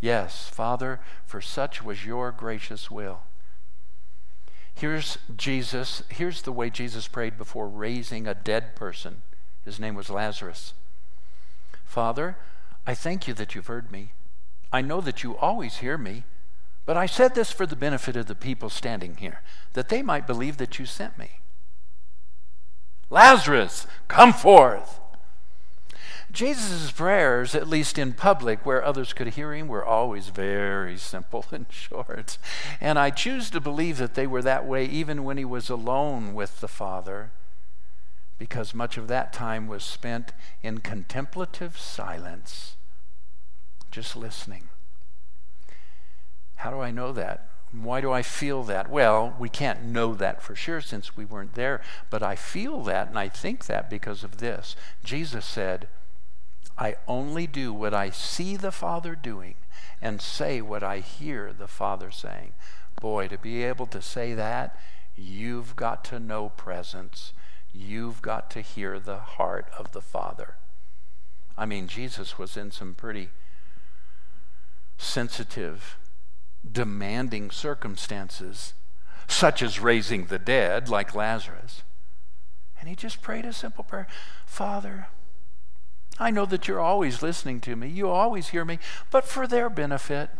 [0.00, 3.22] Yes, Father, for such was your gracious will.
[4.72, 9.22] Here's Jesus, here's the way Jesus prayed before raising a dead person.
[9.64, 10.74] His name was Lazarus.
[11.84, 12.36] Father,
[12.86, 14.12] I thank you that you've heard me.
[14.72, 16.24] I know that you always hear me,
[16.84, 19.40] but I said this for the benefit of the people standing here,
[19.72, 21.40] that they might believe that you sent me.
[23.08, 25.00] Lazarus, come forth.
[26.32, 31.46] Jesus' prayers, at least in public where others could hear him, were always very simple
[31.52, 32.36] and short.
[32.80, 36.34] And I choose to believe that they were that way even when he was alone
[36.34, 37.30] with the Father
[38.38, 42.76] because much of that time was spent in contemplative silence,
[43.90, 44.68] just listening.
[46.56, 47.48] How do I know that?
[47.72, 48.88] Why do I feel that?
[48.88, 53.08] Well, we can't know that for sure since we weren't there, but I feel that
[53.08, 54.76] and I think that because of this.
[55.02, 55.88] Jesus said,
[56.78, 59.54] I only do what I see the Father doing
[60.00, 62.52] and say what I hear the Father saying.
[63.00, 64.78] Boy, to be able to say that,
[65.16, 67.32] you've got to know presence
[67.74, 70.54] You've got to hear the heart of the Father.
[71.58, 73.30] I mean, Jesus was in some pretty
[74.96, 75.96] sensitive,
[76.70, 78.74] demanding circumstances,
[79.26, 81.82] such as raising the dead, like Lazarus.
[82.78, 84.06] And he just prayed a simple prayer
[84.46, 85.08] Father,
[86.18, 88.78] I know that you're always listening to me, you always hear me,
[89.10, 90.30] but for their benefit,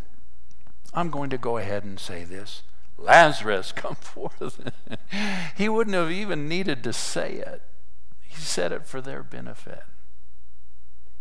[0.93, 2.63] I'm going to go ahead and say this.
[2.99, 4.61] Lazarus, come forth.
[5.57, 7.63] he wouldn't have even needed to say it,
[8.23, 9.83] he said it for their benefit.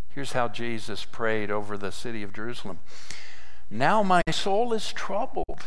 [0.10, 2.80] Here's how Jesus prayed over the city of Jerusalem
[3.70, 5.66] Now my soul is troubled.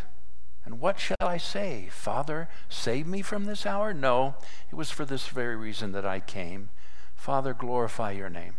[0.64, 1.86] And what shall I say?
[1.92, 3.94] Father, save me from this hour?
[3.94, 4.34] No,
[4.68, 6.70] it was for this very reason that I came.
[7.14, 8.54] Father, glorify your name.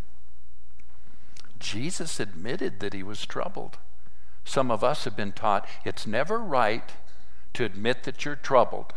[1.60, 3.78] Jesus admitted that he was troubled.
[4.46, 6.94] Some of us have been taught it's never right
[7.58, 8.94] to admit that you're troubled.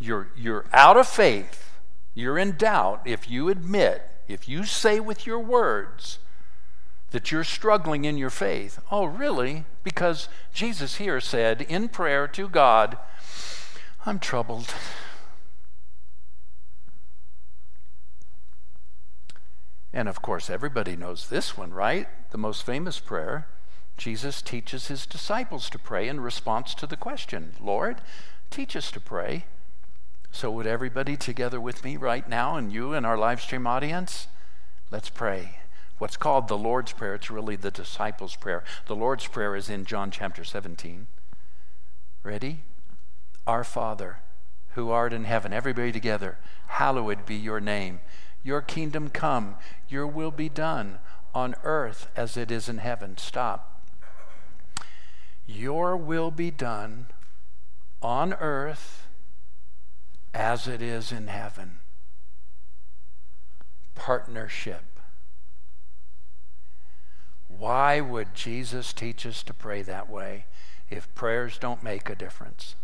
[0.00, 1.70] You're, you're out of faith.
[2.14, 6.18] You're in doubt if you admit, if you say with your words
[7.12, 8.80] that you're struggling in your faith.
[8.90, 9.66] Oh, really?
[9.84, 12.98] Because Jesus here said in prayer to God,
[14.04, 14.74] I'm troubled.
[19.92, 22.08] And of course, everybody knows this one, right?
[22.32, 23.46] The most famous prayer.
[23.96, 28.00] Jesus teaches his disciples to pray in response to the question Lord,
[28.50, 29.44] teach us to pray.
[30.32, 34.26] So, would everybody together with me right now, and you and our live stream audience,
[34.90, 35.58] let's pray.
[35.98, 38.64] What's called the Lord's Prayer, it's really the disciples' prayer.
[38.86, 41.06] The Lord's Prayer is in John chapter 17.
[42.24, 42.62] Ready?
[43.46, 44.18] Our Father,
[44.70, 48.00] who art in heaven, everybody together, hallowed be your name.
[48.42, 49.54] Your kingdom come,
[49.88, 50.98] your will be done
[51.32, 53.16] on earth as it is in heaven.
[53.16, 53.73] Stop.
[55.46, 57.06] Your will be done
[58.02, 59.06] on earth
[60.32, 61.78] as it is in heaven.
[63.94, 64.82] Partnership.
[67.48, 70.46] Why would Jesus teach us to pray that way
[70.90, 72.74] if prayers don't make a difference?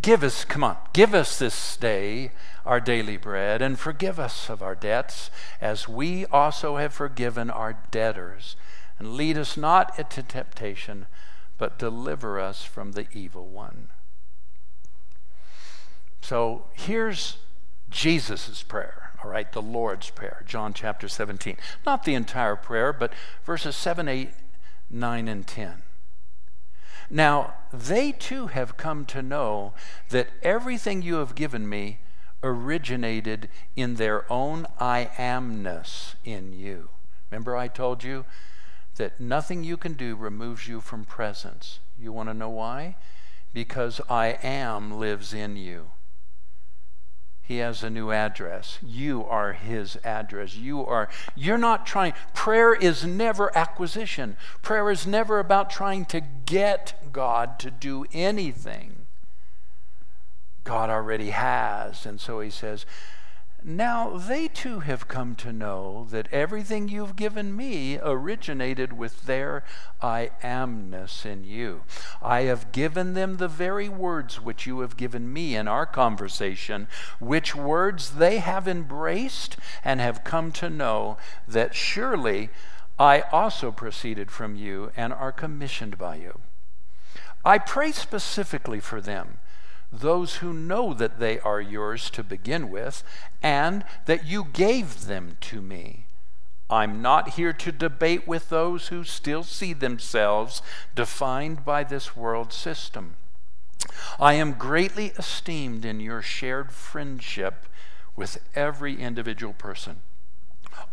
[0.00, 2.32] Give us, come on, give us this day
[2.66, 5.30] our daily bread and forgive us of our debts
[5.60, 8.56] as we also have forgiven our debtors.
[8.98, 11.06] And lead us not into temptation,
[11.58, 13.88] but deliver us from the evil one.
[16.20, 17.38] So here's
[17.90, 21.56] Jesus' prayer, all right, the Lord's Prayer, John chapter 17.
[21.84, 23.12] Not the entire prayer, but
[23.44, 24.30] verses 7, 8,
[24.90, 25.82] 9, and 10.
[27.10, 29.74] Now, they too have come to know
[30.08, 31.98] that everything you have given me
[32.42, 36.90] originated in their own I amness in you.
[37.30, 38.24] Remember, I told you
[38.96, 41.80] that nothing you can do removes you from presence.
[41.98, 42.96] You want to know why?
[43.52, 45.90] Because I am lives in you.
[47.46, 48.78] He has a new address.
[48.82, 50.56] You are his address.
[50.56, 54.38] You are you're not trying prayer is never acquisition.
[54.62, 59.04] Prayer is never about trying to get God to do anything.
[60.64, 62.06] God already has.
[62.06, 62.86] And so he says,
[63.66, 69.64] Now they too have come to know that everything you've given me originated with their
[70.02, 71.84] I amness in you.
[72.20, 76.88] I have given them the very words which you have given me in our conversation,
[77.18, 81.16] which words they have embraced and have come to know
[81.48, 82.50] that surely
[82.98, 86.40] I also proceeded from you and are commissioned by you.
[87.46, 89.38] I pray specifically for them
[90.00, 93.02] those who know that they are yours to begin with,
[93.42, 96.06] and that you gave them to me.
[96.70, 100.62] I'm not here to debate with those who still see themselves
[100.94, 103.16] defined by this world system.
[104.18, 107.66] I am greatly esteemed in your shared friendship
[108.16, 110.00] with every individual person.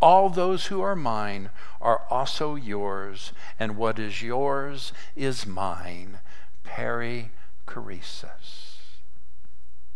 [0.00, 1.50] All those who are mine
[1.80, 6.20] are also yours, and what is yours is mine.
[6.64, 8.71] Perichoresis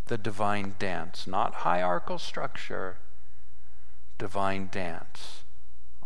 [0.06, 2.96] the divine dance, not hierarchical structure,
[4.18, 5.42] divine dance.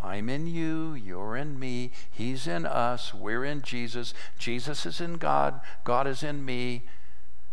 [0.03, 4.15] I'm in you, you're in me, He's in us, we're in Jesus.
[4.39, 6.83] Jesus is in God, God is in me,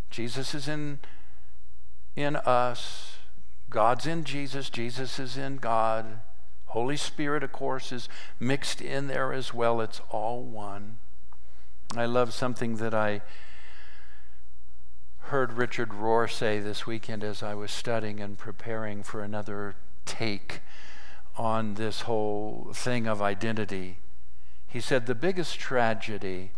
[0.09, 0.99] Jesus is in,
[2.15, 3.17] in us,
[3.69, 6.21] God's in Jesus, Jesus is in God.
[6.67, 8.07] Holy Spirit, of course, is
[8.39, 9.81] mixed in there as well.
[9.81, 10.99] It's all one.
[11.95, 13.21] I love something that I
[15.27, 19.75] heard Richard Rohr say this weekend as I was studying and preparing for another
[20.05, 20.61] take
[21.35, 23.97] on this whole thing of identity.
[24.67, 26.51] He said the biggest tragedy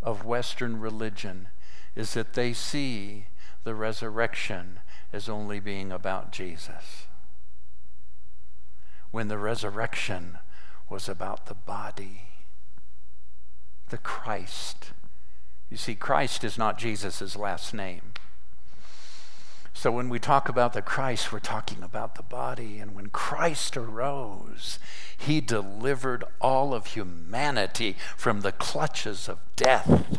[0.00, 1.48] of Western religion
[1.96, 3.26] is that they see
[3.64, 4.78] the resurrection
[5.12, 7.06] as only being about Jesus.
[9.10, 10.38] When the resurrection
[10.88, 12.28] was about the body,
[13.88, 14.92] the Christ.
[15.72, 18.12] You see, Christ is not Jesus' last name.
[19.72, 22.78] So when we talk about the Christ, we're talking about the body.
[22.78, 24.78] And when Christ arose,
[25.16, 30.18] he delivered all of humanity from the clutches of death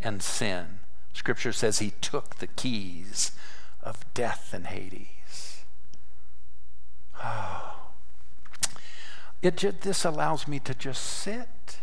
[0.00, 0.78] and sin.
[1.12, 3.32] Scripture says he took the keys
[3.82, 5.66] of death and Hades.
[7.22, 7.90] Oh.
[9.42, 11.80] It this allows me to just sit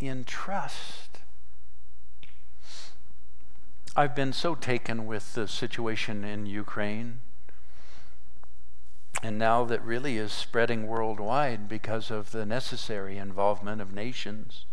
[0.00, 1.07] in trust
[3.98, 7.18] I've been so taken with the situation in Ukraine,
[9.24, 14.66] and now that really is spreading worldwide because of the necessary involvement of nations.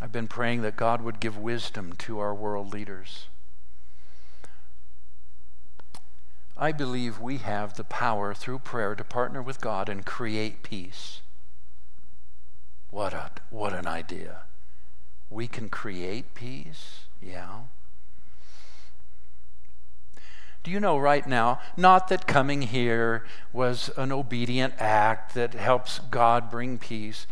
[0.00, 3.26] I've been praying that God would give wisdom to our world leaders.
[6.56, 11.20] I believe we have the power through prayer to partner with God and create peace.
[12.90, 14.40] What, a, what an idea.
[15.30, 17.00] We can create peace?
[17.20, 17.60] Yeah.
[20.62, 25.98] Do you know right now, not that coming here was an obedient act that helps
[26.10, 27.26] God bring peace,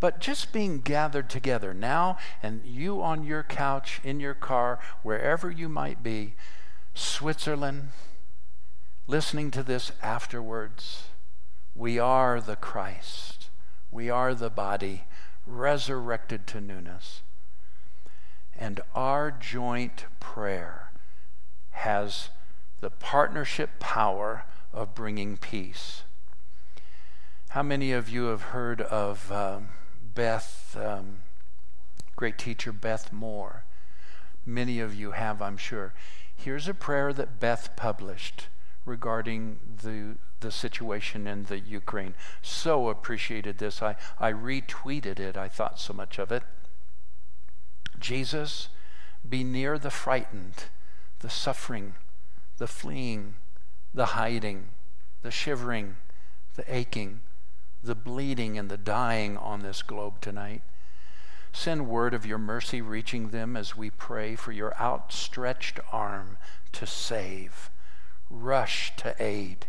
[0.00, 5.50] but just being gathered together now and you on your couch, in your car, wherever
[5.50, 6.34] you might be,
[6.94, 7.90] Switzerland,
[9.06, 11.04] listening to this afterwards.
[11.74, 13.50] We are the Christ.
[13.90, 15.04] We are the body
[15.46, 17.20] resurrected to newness.
[18.58, 20.90] And our joint prayer
[21.70, 22.28] has
[22.80, 26.02] the partnership power of bringing peace.
[27.50, 29.68] How many of you have heard of um,
[30.14, 31.18] Beth, um,
[32.16, 33.64] great teacher Beth Moore?
[34.46, 35.92] Many of you have, I'm sure.
[36.34, 38.46] Here's a prayer that Beth published
[38.86, 42.14] regarding the the situation in the Ukraine.
[42.42, 43.82] So appreciated this.
[43.82, 45.36] I, I retweeted it.
[45.36, 46.42] I thought so much of it.
[48.00, 48.68] Jesus,
[49.28, 50.64] be near the frightened,
[51.20, 51.94] the suffering,
[52.58, 53.34] the fleeing,
[53.94, 54.68] the hiding,
[55.22, 55.96] the shivering,
[56.56, 57.20] the aching,
[57.82, 60.62] the bleeding, and the dying on this globe tonight.
[61.52, 66.38] Send word of your mercy reaching them as we pray for your outstretched arm
[66.72, 67.70] to save.
[68.28, 69.66] Rush to aid.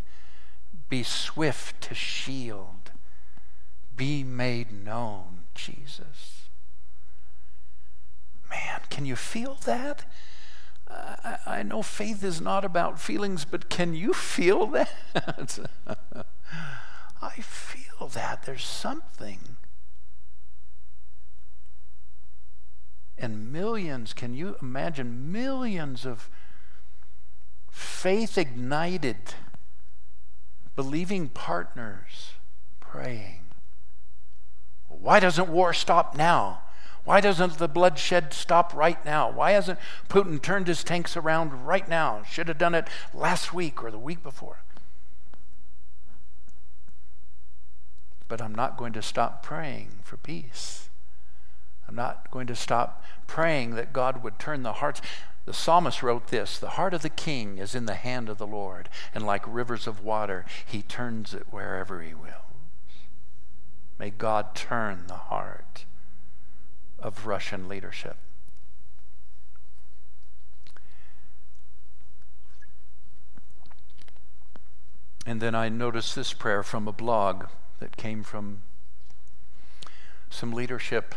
[0.88, 2.92] Be swift to shield.
[3.96, 6.31] Be made known, Jesus.
[8.52, 10.04] Man, can you feel that?
[10.90, 14.90] I, I know faith is not about feelings, but can you feel that?
[17.22, 18.42] I feel that.
[18.44, 19.56] There's something.
[23.16, 26.28] And millions, can you imagine millions of
[27.70, 29.34] faith ignited,
[30.76, 32.32] believing partners
[32.80, 33.44] praying?
[34.88, 36.61] Why doesn't war stop now?
[37.04, 39.30] Why doesn't the bloodshed stop right now?
[39.30, 42.22] Why hasn't Putin turned his tanks around right now?
[42.22, 44.58] Should have done it last week or the week before.
[48.28, 50.88] But I'm not going to stop praying for peace.
[51.88, 55.02] I'm not going to stop praying that God would turn the hearts.
[55.44, 58.46] The psalmist wrote this The heart of the king is in the hand of the
[58.46, 62.36] Lord, and like rivers of water, he turns it wherever he wills.
[63.98, 65.84] May God turn the heart
[67.02, 68.16] of Russian leadership.
[75.26, 77.46] And then I noticed this prayer from a blog
[77.78, 78.62] that came from
[80.30, 81.14] some leadership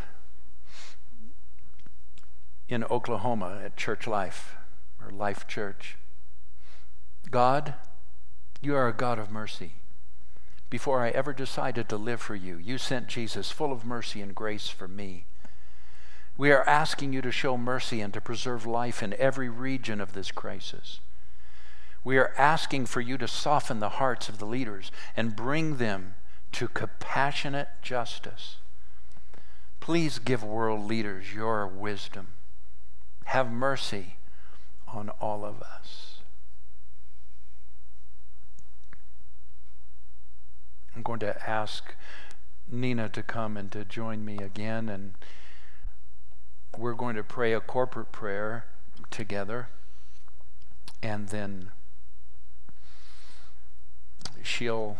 [2.67, 4.55] in Oklahoma at Church Life
[5.03, 5.97] or Life Church.
[7.31, 7.75] God,
[8.61, 9.73] you are a God of mercy.
[10.69, 14.35] Before I ever decided to live for you, you sent Jesus full of mercy and
[14.35, 15.25] grace for me.
[16.37, 20.13] We are asking you to show mercy and to preserve life in every region of
[20.13, 20.99] this crisis.
[22.03, 26.15] We are asking for you to soften the hearts of the leaders and bring them
[26.51, 28.57] to compassionate justice.
[29.79, 32.27] Please give world leaders your wisdom.
[33.25, 34.15] Have mercy
[34.87, 36.19] on all of us.
[40.95, 41.93] I'm going to ask
[42.71, 45.13] Nina to come and to join me again and
[46.77, 48.65] we're going to pray a corporate prayer
[49.11, 49.69] together,
[51.01, 51.71] and then
[54.43, 54.97] she'll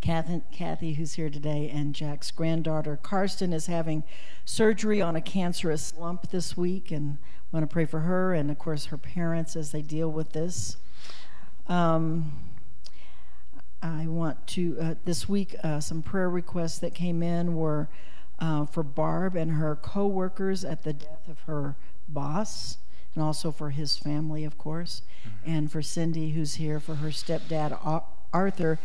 [0.01, 2.99] Kathy, Kathy, who's here today, and Jack's granddaughter.
[3.01, 4.03] Karsten is having
[4.47, 8.51] surgery on a cancerous lump this week, and I want to pray for her and,
[8.51, 10.79] of course, her parents as they deal with this.
[11.69, 12.33] Um,
[13.83, 17.91] I want to, uh, this week, uh, some prayer requests that came in were
[18.43, 21.77] uh, for Barb and her co workers at the death of her
[22.09, 22.77] boss,
[23.15, 25.03] and also for his family, of course,
[25.47, 28.79] and for Cindy, who's here, for her stepdad, Arthur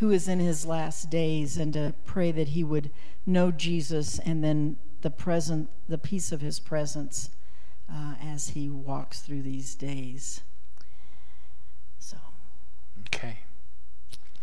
[0.00, 2.90] who is in his last days and to pray that he would
[3.26, 7.30] know Jesus and then the present the peace of his presence
[7.90, 10.40] uh, as he walks through these days.
[11.98, 12.16] So
[13.06, 13.38] Okay.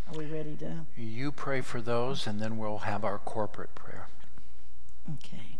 [0.07, 4.07] Are we ready to You pray for those and then we'll have our corporate prayer.
[5.09, 5.59] Okay.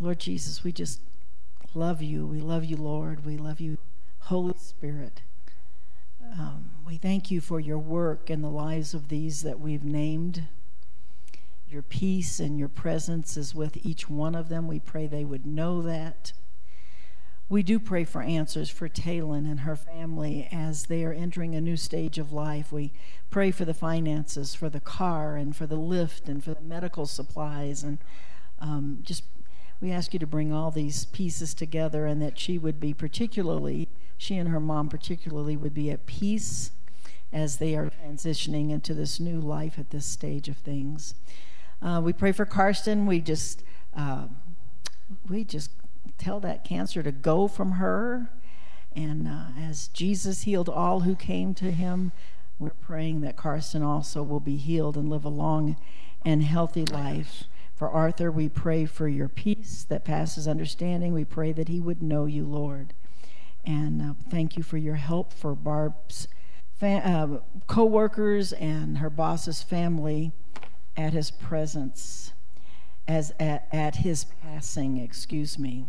[0.00, 1.00] Lord Jesus, we just
[1.74, 2.26] love you.
[2.26, 3.24] We love you, Lord.
[3.24, 3.78] We love you
[4.28, 5.22] Holy Spirit,
[6.38, 10.48] um, we thank you for your work in the lives of these that we've named.
[11.66, 14.68] Your peace and your presence is with each one of them.
[14.68, 16.34] We pray they would know that.
[17.50, 21.60] We do pray for answers for Taylon and her family as they are entering a
[21.62, 22.70] new stage of life.
[22.70, 22.92] We
[23.30, 27.06] pray for the finances, for the car, and for the lift, and for the medical
[27.06, 27.98] supplies, and
[28.58, 29.24] um, just
[29.80, 33.88] we ask you to bring all these pieces together, and that she would be particularly
[34.18, 36.72] she and her mom, particularly, would be at peace
[37.32, 41.14] as they are transitioning into this new life at this stage of things.
[41.80, 43.06] Uh, we pray for Karsten.
[43.06, 43.62] We just
[43.96, 44.26] uh,
[45.30, 45.70] we just
[46.18, 48.30] tell that cancer to go from her.
[48.94, 52.12] And uh, as Jesus healed all who came to him,
[52.58, 55.76] we're praying that Carson also will be healed and live a long
[56.24, 57.44] and healthy life.
[57.74, 61.12] For Arthur, we pray for your peace that passes understanding.
[61.12, 62.92] We pray that he would know you, Lord.
[63.64, 66.26] And uh, thank you for your help for Barb's
[66.76, 67.38] fa- uh,
[67.68, 70.32] co workers and her boss's family
[70.96, 72.32] at his presence,
[73.06, 75.86] as at, at his passing, excuse me.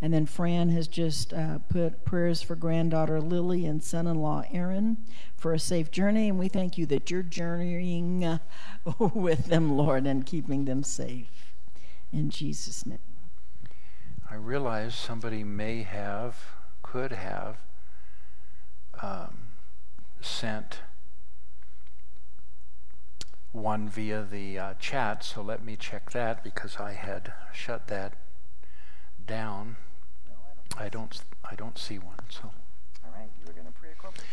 [0.00, 4.42] And then Fran has just uh, put prayers for granddaughter Lily and son in law
[4.50, 4.98] Aaron
[5.36, 6.28] for a safe journey.
[6.28, 8.38] And we thank you that you're journeying uh,
[9.14, 11.54] with them, Lord, and keeping them safe.
[12.12, 12.98] In Jesus' name.
[14.30, 16.36] I realize somebody may have
[16.82, 17.58] could have
[19.02, 19.38] um,
[20.20, 20.80] sent
[23.52, 28.14] one via the uh, chat, so let me check that because I had shut that
[29.26, 29.76] down.
[30.76, 31.78] I, don't I don't.
[31.78, 32.16] See one.
[32.28, 32.50] So.
[33.04, 34.26] All right, you were going to pray a corporate.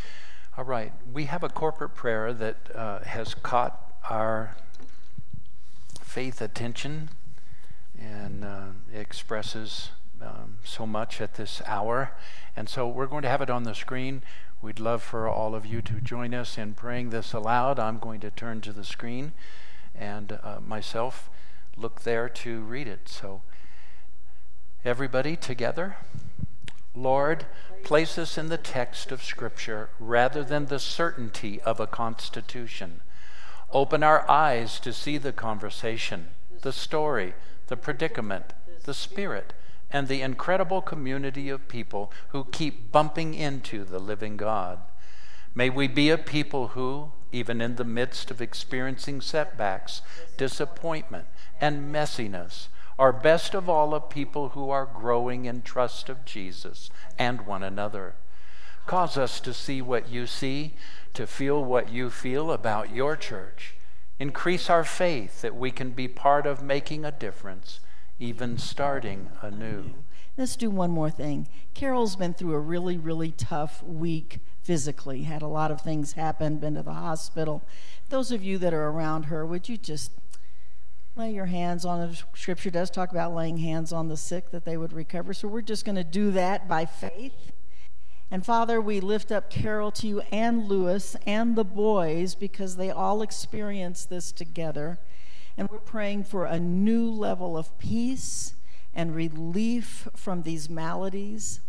[0.57, 4.55] All right, we have a corporate prayer that uh, has caught our
[6.01, 7.09] faith attention
[7.97, 12.11] and uh, expresses um, so much at this hour.
[12.55, 14.23] And so we're going to have it on the screen.
[14.61, 17.79] We'd love for all of you to join us in praying this aloud.
[17.79, 19.31] I'm going to turn to the screen
[19.95, 21.29] and uh, myself
[21.75, 23.07] look there to read it.
[23.09, 23.41] So,
[24.83, 25.97] everybody together.
[26.95, 27.45] Lord,
[27.83, 33.01] place us in the text of Scripture rather than the certainty of a constitution.
[33.71, 36.27] Open our eyes to see the conversation,
[36.61, 37.33] the story,
[37.67, 38.53] the predicament,
[38.83, 39.53] the spirit
[39.91, 44.79] and the incredible community of people who keep bumping into the living God.
[45.53, 50.01] May we be a people who, even in the midst of experiencing setbacks,
[50.37, 51.25] disappointment,
[51.59, 52.67] and messiness,
[53.01, 57.63] are best of all a people who are growing in trust of Jesus and one
[57.63, 58.13] another.
[58.85, 60.75] Cause us to see what you see,
[61.15, 63.73] to feel what you feel about your church.
[64.19, 67.79] Increase our faith that we can be part of making a difference
[68.19, 69.85] even starting anew.
[70.37, 71.47] Let's do one more thing.
[71.73, 76.57] Carol's been through a really, really tough week physically, had a lot of things happen,
[76.57, 77.63] been to the hospital.
[78.09, 80.11] Those of you that are around her, would you just
[81.15, 84.65] lay your hands on the scripture does talk about laying hands on the sick that
[84.65, 85.33] they would recover.
[85.33, 87.51] So we're just going to do that by faith.
[88.29, 92.89] And Father, we lift up Carol to you and Lewis and the boys because they
[92.89, 94.99] all experience this together.
[95.57, 98.53] And we're praying for a new level of peace
[98.93, 101.59] and relief from these maladies.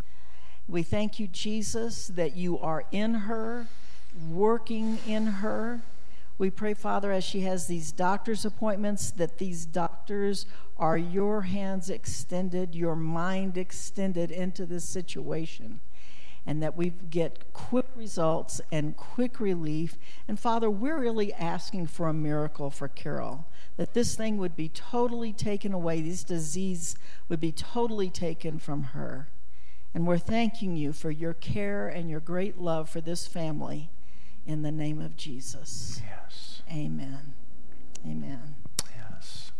[0.68, 3.66] We thank you, Jesus, that you are in her,
[4.30, 5.80] working in her.
[6.38, 11.90] We pray, Father, as she has these doctor's appointments, that these doctors are your hands
[11.90, 15.80] extended, your mind extended into this situation,
[16.46, 19.96] and that we get quick results and quick relief.
[20.26, 24.68] And Father, we're really asking for a miracle for Carol, that this thing would be
[24.68, 26.96] totally taken away, this disease
[27.28, 29.28] would be totally taken from her.
[29.94, 33.90] And we're thanking you for your care and your great love for this family
[34.46, 36.00] in the name of Jesus.
[36.04, 36.62] Yes.
[36.70, 37.34] Amen.
[38.04, 38.54] Amen.
[38.96, 39.52] Yes.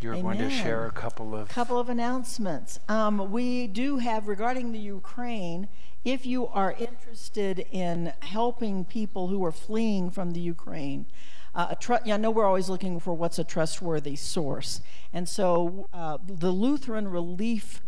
[0.00, 1.48] You're going to share a couple of.
[1.48, 2.80] couple of announcements.
[2.88, 5.68] Um, we do have regarding the Ukraine.
[6.04, 11.06] If you are interested in helping people who are fleeing from the Ukraine,
[11.54, 14.80] uh, a tr- yeah, I know we're always looking for what's a trustworthy source,
[15.12, 17.82] and so uh, the Lutheran Relief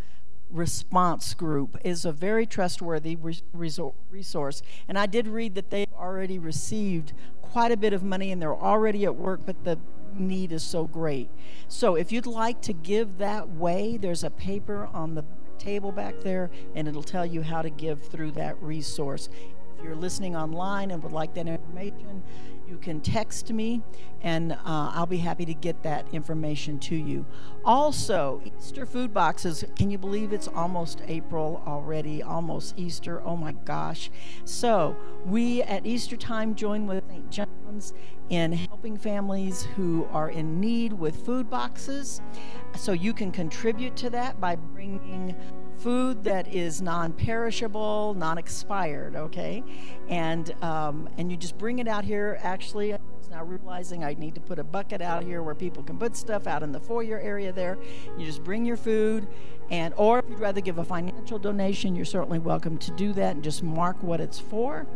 [0.50, 4.62] Response Group is a very trustworthy re- resource.
[4.88, 8.54] And I did read that they've already received quite a bit of money and they're
[8.54, 9.78] already at work, but the
[10.14, 11.28] need is so great.
[11.68, 15.24] So if you'd like to give that way, there's a paper on the
[15.58, 19.28] table back there and it'll tell you how to give through that resource.
[19.76, 22.22] If you're listening online and would like that information,
[22.74, 23.80] you can text me
[24.20, 27.24] and uh, I'll be happy to get that information to you.
[27.64, 29.64] Also, Easter food boxes.
[29.76, 32.20] Can you believe it's almost April already?
[32.20, 33.22] Almost Easter.
[33.24, 34.10] Oh my gosh.
[34.44, 37.30] So, we at Easter time join with St.
[37.30, 37.94] John's
[38.28, 42.20] in helping families who are in need with food boxes.
[42.76, 45.36] So, you can contribute to that by bringing
[45.78, 49.16] food that is non-perishable, non-expired.
[49.16, 49.62] Okay,
[50.08, 52.38] and um, and you just bring it out here.
[52.42, 52.98] Actually, I'm
[53.30, 56.46] now realizing I need to put a bucket out here where people can put stuff
[56.46, 57.76] out in the foyer area there.
[58.16, 59.26] You just bring your food,
[59.70, 63.34] and or if you'd rather give a financial donation, you're certainly welcome to do that
[63.34, 64.86] and just mark what it's for.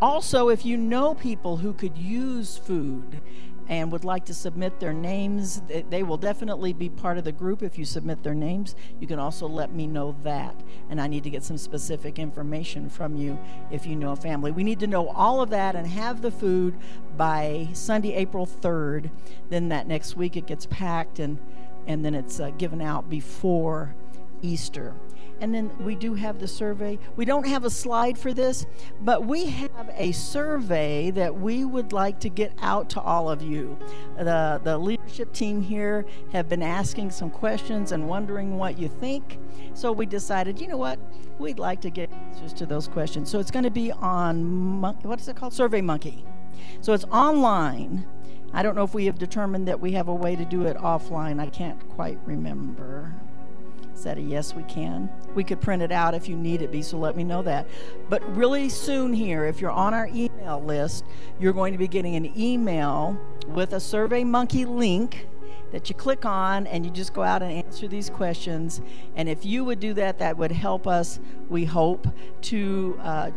[0.00, 3.20] Also, if you know people who could use food
[3.68, 5.60] and would like to submit their names,
[5.90, 8.74] they will definitely be part of the group if you submit their names.
[8.98, 10.54] You can also let me know that.
[10.88, 13.38] And I need to get some specific information from you
[13.70, 14.52] if you know a family.
[14.52, 16.78] We need to know all of that and have the food
[17.16, 19.10] by Sunday, April 3rd.
[19.50, 21.38] Then that next week it gets packed and,
[21.86, 23.94] and then it's uh, given out before
[24.40, 24.94] Easter.
[25.40, 26.98] And then we do have the survey.
[27.16, 28.66] We don't have a slide for this,
[29.02, 33.40] but we have a survey that we would like to get out to all of
[33.40, 33.78] you.
[34.16, 39.38] The, the leadership team here have been asking some questions and wondering what you think.
[39.74, 40.98] So we decided, you know what?
[41.38, 43.30] We'd like to get answers to those questions.
[43.30, 45.52] So it's going to be on, Mon- what is it called?
[45.52, 46.24] Survey Monkey.
[46.80, 48.06] So it's online.
[48.52, 50.76] I don't know if we have determined that we have a way to do it
[50.78, 51.38] offline.
[51.38, 53.14] I can't quite remember.
[54.06, 55.10] A yes, we can?
[55.34, 57.66] We could print it out if you need it be, so let me know that.
[58.08, 61.04] But really soon here, if you're on our email list,
[61.40, 63.18] you're going to be getting an email
[63.48, 65.26] with a Survey Monkey link
[65.72, 68.80] that you click on and you just go out and answer these questions.
[69.16, 72.06] And if you would do that, that would help us, we hope,
[72.42, 73.30] to, uh,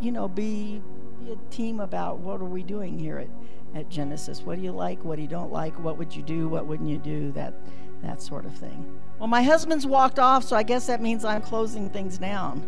[0.00, 0.82] you know, be,
[1.20, 3.28] be a team about what are we doing here at,
[3.74, 4.42] at Genesis.
[4.42, 5.04] What do you like?
[5.04, 5.78] What do you don't like?
[5.82, 6.48] What would you do?
[6.48, 7.32] What wouldn't you do?
[7.32, 7.54] That,
[8.02, 8.98] that sort of thing.
[9.18, 12.62] Well, my husband's walked off, so I guess that means I'm closing things down.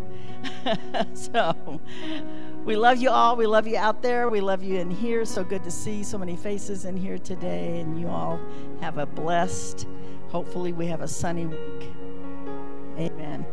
[1.14, 1.80] so,
[2.64, 3.37] we love you all.
[3.37, 4.28] We love you out there.
[4.28, 5.24] We love you in here.
[5.24, 8.39] So good to see so many faces in here today, and you all
[8.80, 9.87] have a blessed,
[10.28, 11.91] hopefully, we have a sunny week.
[12.99, 13.47] Amen.